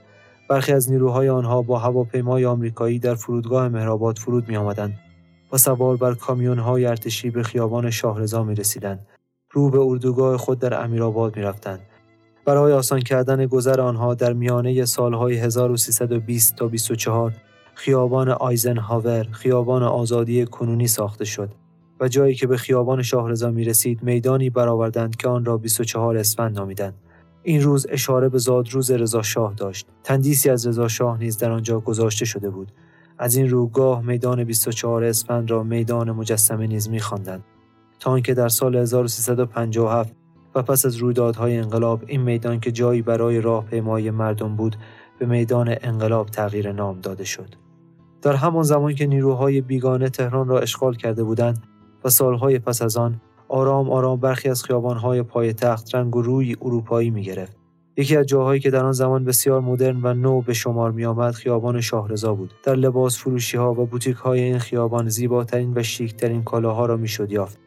برخی 0.54 0.74
از 0.74 0.92
نیروهای 0.92 1.30
آنها 1.30 1.62
با 1.62 1.80
هواپیمای 1.80 2.46
آمریکایی 2.46 3.00
در 3.00 3.16
فرودگاه 3.16 3.70
مهرآباد 3.70 4.18
فرود 4.18 4.50
می 4.50 4.58
آمدند 4.58 5.00
و 5.52 5.58
سوار 5.58 5.98
بر 5.98 6.14
کامیون 6.14 6.60
های 6.60 6.86
ارتشی 6.86 7.30
به 7.30 7.44
خیابان 7.44 7.90
شاهرضا 7.90 8.44
می 8.44 8.56
رسیدند. 8.56 9.08
رو 9.52 9.70
به 9.70 9.80
اردوگاه 9.80 10.38
خود 10.38 10.60
در 10.60 10.84
امیرآباد 10.84 11.36
می 11.36 11.42
رفتند. 11.42 11.80
برای 12.46 12.74
آسان 12.74 13.00
کردن 13.00 13.46
گذر 13.46 13.82
آنها 13.82 14.14
در 14.14 14.34
میانه 14.34 14.86
سالهای 14.86 15.38
1320 15.38 16.56
تا 16.56 16.68
24 16.68 17.34
خیابان 17.76 18.30
آیزنهاور 18.30 19.28
خیابان 19.32 19.84
آزادی 19.84 20.46
کنونی 20.46 20.88
ساخته 20.88 21.26
شد 21.26 21.50
و 22.00 22.08
جایی 22.08 22.36
که 22.36 22.48
به 22.48 22.58
خیابان 22.58 23.02
شاهرضا 23.02 23.52
می 23.52 23.64
رسید 23.64 24.04
میدانی 24.04 24.50
برآوردند 24.50 25.16
که 25.16 25.28
آن 25.28 25.46
را 25.46 25.58
24 25.58 26.18
اسفند 26.18 26.56
نامیدند 26.56 26.94
این 27.44 27.62
روز 27.62 27.88
اشاره 27.90 28.30
به 28.30 28.38
زادروز 28.38 28.92
رضا 28.92 29.22
شاه 29.22 29.54
داشت. 29.54 29.88
تندیسی 30.04 30.50
از 30.50 30.68
رضا 30.68 30.88
شاه 30.88 31.18
نیز 31.18 31.38
در 31.38 31.52
آنجا 31.52 31.80
گذاشته 31.80 32.26
شده 32.26 32.50
بود. 32.50 32.72
از 33.18 33.36
این 33.36 33.50
روگاه 33.50 34.02
میدان 34.02 34.44
24 34.44 35.04
اسفند 35.04 35.52
را 35.52 35.64
میدان 35.64 36.12
مجسمه 36.12 36.68
نیز 36.68 36.90
می‌خواندند. 36.90 37.44
تا 38.00 38.12
آنکه 38.12 38.34
در 38.34 38.50
سال 38.50 38.76
1357 38.76 40.16
و 40.56 40.62
پس 40.62 40.86
از 40.86 40.96
رویدادهای 40.96 41.58
انقلاب 41.58 42.04
این 42.08 42.22
میدان 42.22 42.60
که 42.60 42.72
جایی 42.72 43.02
برای 43.02 43.42
راهپیمایی 43.42 44.12
مردم 44.12 44.56
بود 44.56 44.76
به 45.20 45.26
میدان 45.26 45.76
انقلاب 45.82 46.30
تغییر 46.30 46.72
نام 46.72 47.00
داده 47.00 47.24
شد. 47.24 47.56
در 48.22 48.36
همان 48.36 48.64
زمان 48.64 48.96
که 48.96 49.08
نیروهای 49.08 49.62
بیگانه 49.62 50.10
تهران 50.10 50.48
را 50.48 50.60
اشغال 50.60 50.96
کرده 50.96 51.24
بودند 51.24 51.64
و 52.04 52.10
سالهای 52.10 52.60
پس 52.60 52.82
از 52.82 52.98
آن 52.98 53.22
آرام 53.48 53.90
آرام 53.90 54.20
برخی 54.20 54.50
از 54.50 54.64
خیابانهای 54.64 55.24
پای 55.24 55.54
تخت 55.54 55.96
رنگ 55.96 56.16
و 56.16 56.22
روی 56.22 56.56
اروپایی 56.62 57.10
می 57.10 57.24
گرفت. 57.24 57.58
یکی 57.98 58.18
از 58.18 58.26
جاهایی 58.26 58.60
که 58.60 58.70
در 58.70 58.86
آن 58.86 58.92
زمان 58.92 59.26
بسیار 59.26 59.62
مدرن 59.62 60.00
و 60.04 60.14
نو 60.14 60.42
به 60.42 60.54
شمار 60.54 60.92
می 60.92 61.06
آمد 61.06 61.34
خیابان 61.34 61.82
شاهرضا 61.82 62.34
بود. 62.34 62.54
در 62.64 62.76
لباس 62.76 63.18
فروشی 63.18 63.58
ها 63.58 63.72
و 63.74 63.86
بوتیک 63.86 64.16
های 64.16 64.40
این 64.40 64.60
خیابان 64.60 65.10
زیباترین 65.10 65.74
و 65.76 65.84
شیکترین 65.84 66.44
کالاها 66.44 66.86
را 66.86 66.98
می‌شد 66.98 67.32
یافت. 67.32 67.60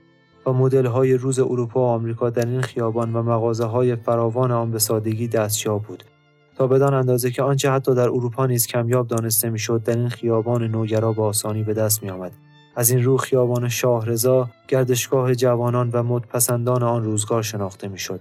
و 0.46 0.88
های 0.88 1.14
روز 1.14 1.38
اروپا 1.38 1.80
و 1.80 1.84
آمریکا 1.84 2.30
در 2.30 2.46
این 2.46 2.60
خیابان 2.60 3.16
و 3.16 3.22
مغازه 3.22 3.64
های 3.64 3.96
فراوان 3.96 4.52
آن 4.52 4.70
به 4.70 4.78
سادگی 4.78 5.28
دستیاب 5.28 5.82
بود 5.82 6.04
تا 6.56 6.66
بدان 6.66 6.94
اندازه 6.94 7.30
که 7.30 7.42
آنچه 7.42 7.70
حتی 7.70 7.94
در 7.94 8.08
اروپا 8.08 8.46
نیز 8.46 8.66
کمیاب 8.66 9.06
دانسته 9.06 9.50
می‌شد 9.50 9.82
در 9.82 9.96
این 9.96 10.08
خیابان 10.08 10.64
نوگرا 10.64 11.12
به 11.12 11.22
آسانی 11.22 11.62
به 11.62 11.74
دست 11.74 12.02
می 12.02 12.10
آمد. 12.10 12.32
از 12.76 12.90
این 12.90 13.04
رو 13.04 13.16
خیابان 13.16 13.68
شاهرضا 13.68 14.48
گردشگاه 14.68 15.34
جوانان 15.34 15.90
و 15.90 16.02
مدپسندان 16.02 16.82
آن 16.82 17.04
روزگار 17.04 17.42
شناخته 17.42 17.88
می‌شد 17.88 18.20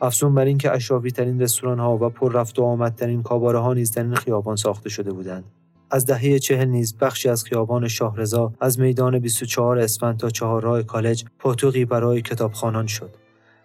افزون 0.00 0.34
بر 0.34 0.44
اینکه 0.44 0.70
اشرافی 0.70 1.10
ترین 1.10 1.42
رستوران 1.42 1.78
ها 1.78 1.96
و 1.96 2.08
پر 2.08 2.32
رفت 2.32 2.58
و 2.58 2.64
آمدترین 2.64 3.22
کاباره 3.22 3.58
ها 3.58 3.74
نیز 3.74 3.92
در 3.92 4.02
این 4.02 4.14
خیابان 4.14 4.56
ساخته 4.56 4.88
شده 4.88 5.12
بودند. 5.12 5.44
از 5.90 6.06
دهه 6.06 6.38
چهل 6.38 6.68
نیز 6.68 6.98
بخشی 6.98 7.28
از 7.28 7.44
خیابان 7.44 7.88
شاهرضا 7.88 8.52
از 8.60 8.80
میدان 8.80 9.18
24 9.18 9.78
اسفند 9.78 10.16
تا 10.16 10.30
چهارراه 10.30 10.82
کالج 10.82 11.24
پاتوقی 11.38 11.84
برای 11.84 12.22
کتابخانان 12.22 12.86
شد. 12.86 13.10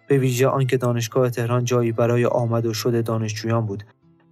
به 0.08 0.18
ویژه 0.18 0.48
آنکه 0.48 0.76
دانشگاه 0.76 1.30
تهران 1.30 1.64
جایی 1.64 1.92
برای 1.92 2.26
آمد 2.26 2.66
و 2.66 2.74
شد 2.74 3.04
دانشجویان 3.04 3.66
بود 3.66 3.84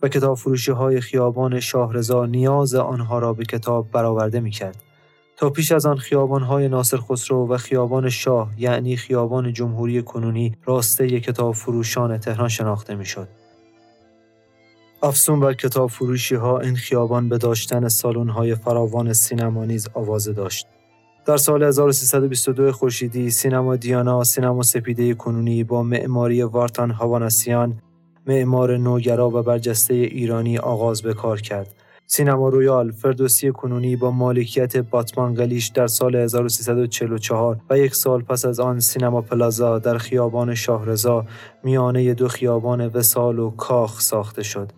و 0.02 0.08
کتاب 0.08 0.36
فروشی 0.36 0.70
های 0.70 1.00
خیابان 1.00 1.60
شاهرضا 1.60 2.26
نیاز 2.26 2.74
آنها 2.74 3.18
را 3.18 3.32
به 3.32 3.44
کتاب 3.44 3.90
برآورده 3.90 4.40
می 4.40 4.50
کرد. 4.50 4.85
تا 5.36 5.50
پیش 5.50 5.72
از 5.72 5.86
آن 5.86 5.96
خیابان 5.96 6.42
های 6.42 6.68
ناصر 6.68 6.96
خسرو 6.96 7.48
و 7.48 7.56
خیابان 7.56 8.08
شاه 8.08 8.50
یعنی 8.58 8.96
خیابان 8.96 9.52
جمهوری 9.52 10.02
کنونی 10.02 10.56
راسته 10.64 11.20
کتاب 11.20 11.54
فروشان 11.54 12.18
تهران 12.18 12.48
شناخته 12.48 12.94
می 12.94 13.04
شد. 13.04 13.28
افسون 15.02 15.40
بر 15.40 15.54
کتاب 15.54 15.90
فروشی 15.90 16.34
ها 16.34 16.58
این 16.58 16.76
خیابان 16.76 17.28
به 17.28 17.38
داشتن 17.38 17.88
سالن 17.88 18.28
های 18.28 18.54
فراوان 18.54 19.12
سینما 19.12 19.64
نیز 19.64 19.88
آوازه 19.94 20.32
داشت. 20.32 20.66
در 21.26 21.36
سال 21.36 21.62
1322 21.62 22.72
خورشیدی 22.72 23.30
سینما 23.30 23.76
دیانا 23.76 24.24
سینما 24.24 24.62
سپیده 24.62 25.14
کنونی 25.14 25.64
با 25.64 25.82
معماری 25.82 26.42
وارتان 26.42 26.90
هاواناسیان 26.90 27.78
معمار 28.26 28.76
نوگرا 28.76 29.30
و 29.30 29.42
برجسته 29.42 29.94
ایرانی 29.94 30.58
آغاز 30.58 31.02
به 31.02 31.14
کار 31.14 31.40
کرد. 31.40 31.74
سینما 32.08 32.48
رویال 32.48 32.90
فردوسی 32.90 33.52
کنونی 33.52 33.96
با 33.96 34.10
مالکیت 34.10 34.76
باتمانقلیچ 34.76 35.68
در 35.68 35.86
سال 35.86 36.16
1344 36.16 37.60
و 37.70 37.78
یک 37.78 37.94
سال 37.94 38.22
پس 38.22 38.44
از 38.44 38.60
آن 38.60 38.80
سینما 38.80 39.20
پلازا 39.20 39.78
در 39.78 39.98
خیابان 39.98 40.54
شاهرضا 40.54 41.24
میانه 41.64 42.14
دو 42.14 42.28
خیابان 42.28 42.86
وسال 42.86 43.38
و 43.38 43.50
کاخ 43.50 44.00
ساخته 44.00 44.42
شد. 44.42 44.72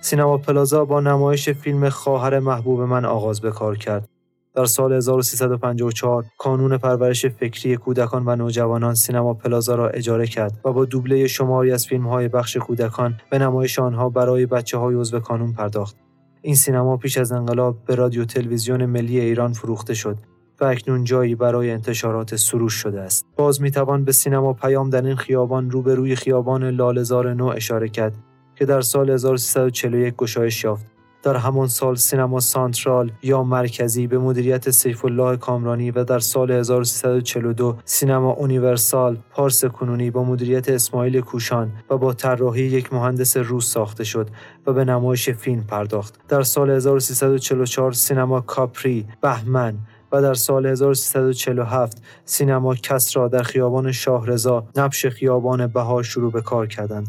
سینما 0.00 0.38
پلازا 0.38 0.84
با 0.84 1.00
نمایش 1.00 1.48
فیلم 1.48 1.88
خواهر 1.88 2.38
محبوب 2.38 2.80
من 2.80 3.04
آغاز 3.04 3.40
به 3.40 3.50
کار 3.50 3.76
کرد. 3.76 4.08
در 4.54 4.64
سال 4.64 4.92
1354 4.92 6.24
کانون 6.38 6.78
پرورش 6.78 7.26
فکری 7.26 7.76
کودکان 7.76 8.22
و 8.26 8.36
نوجوانان 8.36 8.94
سینما 8.94 9.34
پلازا 9.34 9.74
را 9.74 9.88
اجاره 9.88 10.26
کرد 10.26 10.60
و 10.64 10.72
با 10.72 10.84
دوبله 10.84 11.26
شماری 11.26 11.72
از 11.72 11.86
فیلم 11.86 12.06
های 12.06 12.28
بخش 12.28 12.56
کودکان 12.56 13.20
به 13.30 13.38
نمایش 13.38 13.78
آنها 13.78 14.08
برای 14.08 14.46
بچه 14.46 14.78
های 14.78 14.94
عضو 14.94 15.20
کانون 15.20 15.52
پرداخت. 15.52 16.03
این 16.46 16.54
سینما 16.54 16.96
پیش 16.96 17.18
از 17.18 17.32
انقلاب 17.32 17.84
به 17.86 17.94
رادیو 17.94 18.24
تلویزیون 18.24 18.86
ملی 18.86 19.20
ایران 19.20 19.52
فروخته 19.52 19.94
شد 19.94 20.16
و 20.60 20.64
اکنون 20.64 21.04
جایی 21.04 21.34
برای 21.34 21.70
انتشارات 21.70 22.36
سروش 22.36 22.74
شده 22.74 23.00
است. 23.00 23.26
باز 23.36 23.62
می 23.62 23.70
توان 23.70 24.04
به 24.04 24.12
سینما 24.12 24.52
پیام 24.52 24.90
در 24.90 25.02
این 25.02 25.16
خیابان 25.16 25.70
روبروی 25.70 26.16
خیابان 26.16 26.64
لالزار 26.64 27.34
نو 27.34 27.46
اشاره 27.46 27.88
کرد 27.88 28.14
که 28.56 28.64
در 28.64 28.80
سال 28.80 29.10
1341 29.10 30.16
گشایش 30.16 30.64
یافت. 30.64 30.93
در 31.24 31.36
همان 31.36 31.68
سال 31.68 31.94
سینما 31.94 32.40
سانترال 32.40 33.12
یا 33.22 33.42
مرکزی 33.42 34.06
به 34.06 34.18
مدیریت 34.18 34.70
سیف 34.70 35.04
الله 35.04 35.36
کامرانی 35.36 35.90
و 35.90 36.04
در 36.04 36.18
سال 36.18 36.50
1342 36.50 37.76
سینما 37.84 38.30
اونیورسال 38.30 39.18
پارس 39.30 39.64
کنونی 39.64 40.10
با 40.10 40.24
مدیریت 40.24 40.68
اسماعیل 40.68 41.20
کوشان 41.20 41.72
و 41.90 41.96
با 41.96 42.12
طراحی 42.12 42.62
یک 42.62 42.92
مهندس 42.92 43.36
روس 43.36 43.72
ساخته 43.72 44.04
شد 44.04 44.28
و 44.66 44.72
به 44.72 44.84
نمایش 44.84 45.30
فیلم 45.30 45.64
پرداخت. 45.64 46.14
در 46.28 46.42
سال 46.42 46.70
1344 46.70 47.92
سینما 47.92 48.40
کاپری، 48.40 49.06
بهمن 49.20 49.74
و 50.12 50.22
در 50.22 50.34
سال 50.34 50.66
1347 50.66 52.02
سینما 52.24 52.74
کسرا 52.74 53.28
در 53.28 53.42
خیابان 53.42 53.92
شاهرضا 53.92 54.64
نبش 54.76 55.06
خیابان 55.06 55.66
بهار 55.66 56.02
شروع 56.02 56.32
به 56.32 56.40
کار 56.40 56.66
کردند. 56.66 57.08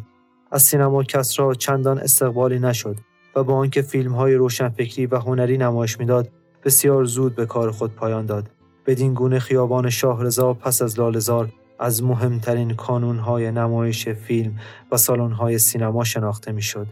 از 0.51 0.61
سینما 0.61 1.03
کسرا 1.03 1.53
چندان 1.53 1.99
استقبالی 1.99 2.59
نشد 2.59 2.95
و 3.35 3.43
با 3.43 3.55
آنکه 3.55 3.81
فیلم 3.81 4.11
های 4.11 4.33
روشنفکری 4.33 5.05
و 5.05 5.19
هنری 5.19 5.57
نمایش 5.57 5.99
می‌داد 5.99 6.29
بسیار 6.63 7.05
زود 7.05 7.35
به 7.35 7.45
کار 7.45 7.71
خود 7.71 7.95
پایان 7.95 8.25
داد 8.25 8.49
بدین 8.85 9.13
گونه 9.13 9.39
خیابان 9.39 9.89
شاهرضا 9.89 10.53
پس 10.53 10.81
از 10.81 10.99
لالزار 10.99 11.49
از 11.79 12.03
مهمترین 12.03 12.73
کانونهای 12.73 13.51
نمایش 13.51 14.09
فیلم 14.09 14.59
و 14.91 14.97
سالن‌های 14.97 15.59
سینما 15.59 16.03
شناخته 16.03 16.51
می‌شد. 16.51 16.87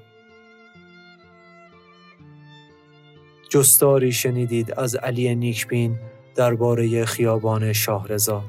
جستاری 3.50 4.12
شنیدید 4.12 4.74
از 4.80 4.96
علی 4.96 5.36
نیکبین 5.36 6.00
درباره 6.36 7.06
خیابان 7.06 7.74
شاهرضا. 7.74 8.44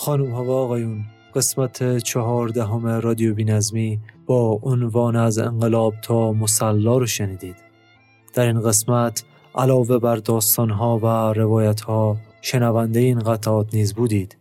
خانم 0.00 0.30
ها 0.30 0.44
و 0.44 0.50
آقایون 0.50 1.04
قسمت 1.34 1.98
چهاردهم 1.98 2.86
رادیو 2.86 3.34
بینظمی 3.34 4.00
با 4.26 4.60
عنوان 4.62 5.16
از 5.16 5.38
انقلاب 5.38 5.94
تا 6.02 6.32
مسلا 6.32 6.98
رو 6.98 7.06
شنیدید. 7.06 7.56
در 8.34 8.46
این 8.46 8.60
قسمت 8.60 9.24
علاوه 9.54 9.98
بر 9.98 10.16
داستان 10.16 10.70
ها 10.70 10.98
و 10.98 11.06
روایت 11.32 11.80
ها 11.80 12.16
شنونده 12.42 13.00
این 13.00 13.18
قطعات 13.18 13.74
نیز 13.74 13.94
بودید. 13.94 14.36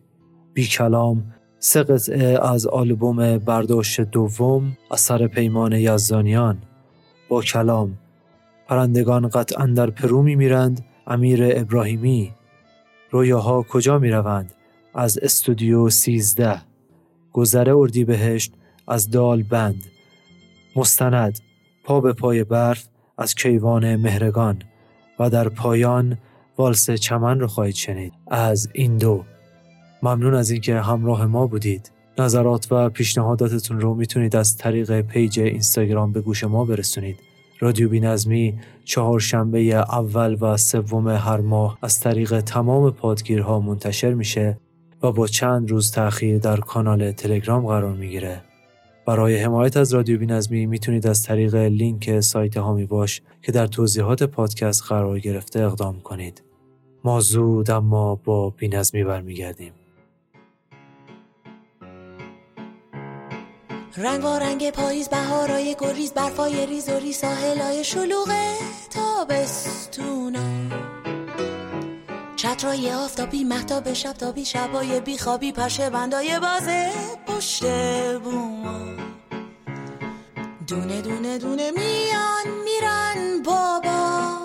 بی 0.54 0.68
کلام 0.68 1.24
سه 1.60 1.84
قطعه 1.84 2.48
از 2.48 2.68
آلبوم 2.68 3.38
برداشت 3.38 4.02
دوم 4.02 4.78
اثر 4.92 5.28
پیمان 5.28 5.72
یزدانیان. 5.72 6.58
با 7.30 7.42
کلام 7.42 7.98
پرندگان 8.68 9.28
قطعا 9.28 9.66
در 9.66 9.90
پرو 9.90 10.22
می 10.22 10.36
میرند 10.36 10.86
امیر 11.08 11.40
ابراهیمی. 11.44 12.32
رویاها 13.12 13.64
کجا 13.64 14.00
می 14.00 14.10
روند 14.10 14.54
از 14.94 15.18
استودیو 15.18 15.90
13 15.90 16.62
گذر 17.34 17.70
اردیبهشت 17.70 18.54
از 18.88 19.10
دال 19.10 19.44
بند. 19.44 19.84
مستند. 20.76 21.40
پا 21.84 22.02
به 22.02 22.14
پای 22.14 22.44
برف 22.44 22.88
از 23.18 23.36
کیوان 23.36 23.96
مهرگان 23.96 24.62
و 25.20 25.30
در 25.30 25.50
پایان 25.50 26.18
والس 26.58 26.92
چمن 26.92 27.40
رو 27.40 27.48
خواهید 27.48 27.76
شنید. 27.76 28.14
از 28.28 28.70
این 28.74 28.98
دو. 28.98 29.24
ممنون 30.04 30.34
از 30.34 30.52
اینکه 30.52 30.82
همراه 30.82 31.26
ما 31.26 31.48
بودید. 31.48 31.92
نظرات 32.18 32.72
و 32.72 32.90
پیشنهاداتتون 32.90 33.80
رو 33.80 33.96
می‌تونید 33.96 34.36
از 34.36 34.58
طریق 34.58 35.02
پیج 35.02 35.40
اینستاگرام 35.40 36.12
به 36.12 36.22
گوش 36.22 36.44
ما 36.44 36.66
برسونید. 36.66 37.20
رادیو 37.60 37.90
بینظمی 37.90 38.60
چهارشنبه 38.86 39.60
اول 39.60 40.38
و 40.42 40.58
سوم 40.58 41.08
هر 41.08 41.38
ماه 41.38 41.78
از 41.82 42.00
طریق 42.00 42.42
تمام 42.42 42.92
پادگیرها 42.92 43.60
منتشر 43.60 44.14
میشه. 44.14 44.58
و 45.04 45.12
با 45.12 45.28
چند 45.28 45.72
روز 45.72 45.92
تأخیر 45.92 46.38
در 46.38 46.58
کانال 46.58 47.12
تلگرام 47.12 47.68
قرار 47.68 47.94
می‌گیره. 47.94 48.42
برای 49.06 49.38
حمایت 49.38 49.78
از 49.78 49.94
رادیو 49.94 50.20
بینظمی 50.20 50.66
می‌تونید 50.66 51.08
از 51.08 51.24
طریق 51.24 51.56
لینک 51.56 52.20
سایت 52.20 52.58
هامی 52.58 52.86
باش 52.86 53.22
که 53.42 53.52
در 53.52 53.68
توضیحات 53.68 54.24
پادکست 54.24 54.84
قرار 54.84 55.20
گرفته 55.20 55.60
اقدام 55.60 56.00
کنید. 56.00 56.44
ما 57.04 57.20
زود 57.20 57.72
اما 57.72 58.16
با 58.16 58.50
بینظمی 58.50 59.04
برمیگردیم. 59.04 59.74
رنگ 63.98 64.26
و 64.26 64.40
رنگ 64.40 64.72
پاییز 64.72 65.10
بهارای 65.10 65.76
گریز 65.80 66.14
برفای 66.14 66.66
ریز 66.66 66.90
و 66.90 67.00
ری 67.00 67.14
ساحلای 67.14 67.84
شلوغ 67.84 68.30
تابستونا 68.90 70.40
چترای 72.40 72.92
آفتابی 72.92 73.44
محتاب 73.44 73.94
شب 73.94 74.14
تابی 74.14 74.46
شبای 74.46 75.00
بیخوابی 75.00 75.52
پشه 75.52 75.90
بندای 75.90 76.40
بازه 76.40 76.92
پشت 77.28 77.66
بوما. 78.20 78.80
دونه 80.68 81.02
دونه 81.02 81.38
دونه 81.38 81.72
میان 81.72 82.48
میرن 82.64 83.42
بابا 83.46 84.38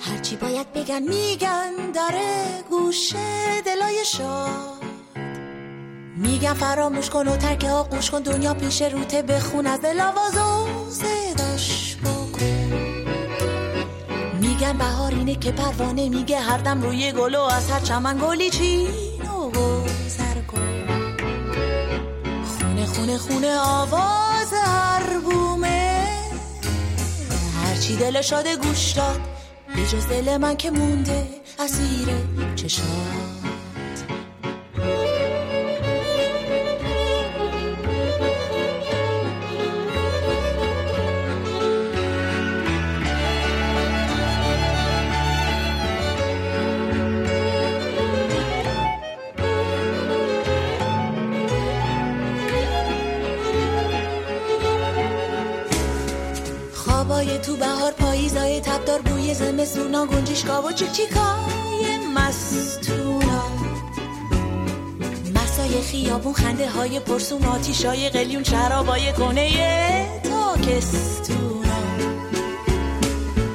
هرچی 0.00 0.36
باید 0.36 0.72
بگن 0.72 1.02
میگن 1.02 1.90
داره 1.94 2.64
گوشه 2.70 3.60
دلای 3.64 4.04
شاد. 4.04 4.82
میگن 6.16 6.54
فراموش 6.54 7.10
کن 7.10 7.28
و 7.28 7.36
ترک 7.36 7.64
آقوش 7.64 8.10
کن 8.10 8.20
دنیا 8.22 8.54
پیش 8.54 8.82
روته 8.82 9.22
بخون 9.22 9.66
از 9.66 9.80
دل 9.80 10.00
آواز 10.00 10.36
و 10.36 10.80
میگن 14.60 14.78
بهار 14.78 15.12
اینه 15.14 15.34
که 15.34 15.52
پروانه 15.52 16.08
میگه 16.08 16.40
هر 16.40 16.58
دم 16.58 16.82
روی 16.82 17.12
گل 17.12 17.34
و 17.34 17.40
از 17.40 17.70
هر 17.70 17.80
چمن 17.80 18.18
گلی 18.22 18.50
چین 18.50 18.88
و 19.22 19.50
کن 20.46 20.60
خونه 22.58 22.86
خونه 22.86 23.18
خونه 23.18 23.58
آواز 23.58 24.52
هر 24.52 25.18
بومه. 25.18 26.06
هرچی 27.64 27.96
دل 27.96 28.20
شاده 28.20 28.56
گوش 28.56 28.92
داد 28.92 29.20
به 29.74 29.82
دل 30.10 30.36
من 30.36 30.56
که 30.56 30.70
مونده 30.70 31.26
اسیر 31.58 32.08
چشم 32.56 32.82
زمستونا 59.34 60.06
گنجشگاه 60.06 60.66
و 60.66 60.72
چیک 60.72 60.92
چیکای 60.92 61.98
مستونا 62.14 63.42
مسای 65.34 65.80
خیابون 65.82 66.32
خنده 66.32 66.70
های 66.70 67.00
پرسون 67.00 67.44
آتیشای 67.44 68.08
قلیون 68.08 68.44
شرابای 68.44 69.12
کنه 69.12 69.50
تاکستونا. 70.22 71.74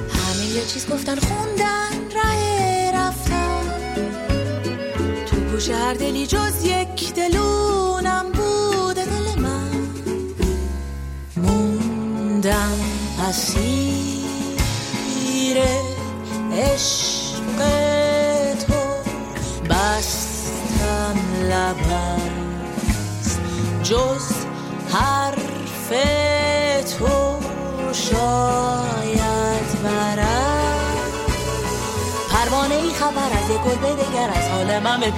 همه 0.09 0.45
یه 0.55 0.65
چیز 0.65 0.89
گفتن 0.89 1.15
خوندن 1.15 1.91
ره 2.15 2.91
رفتن. 2.93 3.63
تو 5.25 5.35
گوش 5.35 5.69
هر 5.69 5.93
دلی 5.93 6.27
جز 6.27 6.65
یک 6.65 7.13
دلونم 7.13 8.25
بوده 8.31 9.05
دل 9.05 9.41
من. 9.41 9.71
موندم 11.37 12.79
اسیر 13.29 14.14
عشق 16.57 17.57
تو 18.67 18.73
بستم 19.69 21.17
لبست 21.49 23.39
جز 23.83 24.33
حرف 24.93 25.89
تو 26.99 27.39
شاید 27.93 29.83
برد 29.83 30.95
پروانه 32.31 32.75
ای 32.75 32.89
خبر 32.89 33.29
از 33.37 33.49
گل 33.51 33.75
به 33.75 34.03
دگر 34.03 34.29
از 34.35 34.49
حال 34.49 34.79
من 34.79 34.99
به 34.99 35.11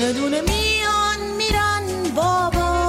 دونه 0.00 0.12
دونه 0.12 0.40
میان 0.40 1.36
میرن 1.36 1.82
بابا. 2.14 2.86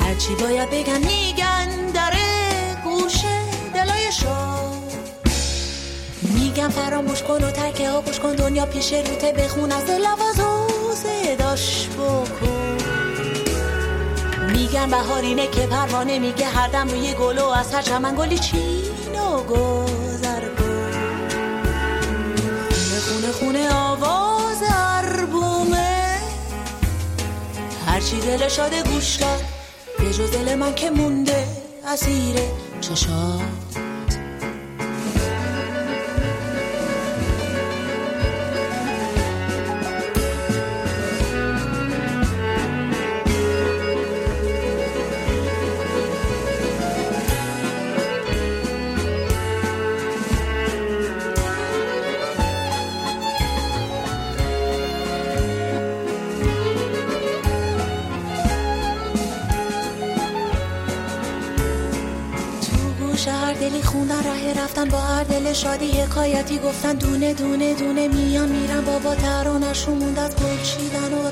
هرچی 0.00 0.34
باید 0.34 0.70
بگن 0.70 0.98
میگن 0.98 1.68
در 1.94 2.12
گوشه 2.84 3.40
دلای 3.74 4.12
شاد 4.12 4.92
میگن 6.22 6.68
فراموش 6.68 7.22
کن 7.22 7.44
و 7.44 7.50
ترکه 7.50 7.90
ها 7.90 8.02
کن 8.22 8.34
دنیا 8.34 8.66
پیش 8.66 8.92
روته 8.92 9.32
بخون 9.32 9.72
از 9.72 9.90
لواز 9.90 10.40
و 10.40 10.94
صداش 10.94 11.88
بکن. 11.88 12.76
میگن 14.52 14.90
بهارینه 14.90 15.46
که 15.46 15.66
پروانه 15.66 16.18
میگه 16.18 16.46
هر 16.46 16.68
دم 16.68 16.88
روی 16.88 17.14
گلو 17.14 17.46
از 17.46 17.74
هر 17.74 17.82
چمن 17.82 18.14
گلی 18.14 18.38
چین 18.38 19.14
و 19.14 19.42
گذر 19.42 20.40
کن. 20.40 20.90
خونه 22.70 23.00
خونه 23.00 23.32
خونه 23.32 23.74
آواز 23.74 24.33
هرچی 27.94 28.20
دل 28.20 28.48
شاده 28.48 28.82
گوش 28.82 29.18
کرد 29.18 29.44
به 29.98 30.04
جز 30.04 30.30
دل 30.30 30.54
من 30.54 30.74
که 30.74 30.90
مونده 30.90 31.46
اسیر 31.86 32.36
چشات. 32.80 33.83
شادی 65.54 65.90
حکایتی 65.90 66.58
گفتن 66.58 66.92
دونه 66.92 67.34
دونه 67.34 67.74
دونه 67.74 68.08
میان 68.08 68.48
میرن. 68.48 68.84
بابا 68.84 69.14
ترانش 69.14 69.84
رو 69.84 69.94
موند 69.94 70.18
از 70.18 70.36
گل 70.36 70.62
چیدن 70.62 71.14
و 71.14 71.30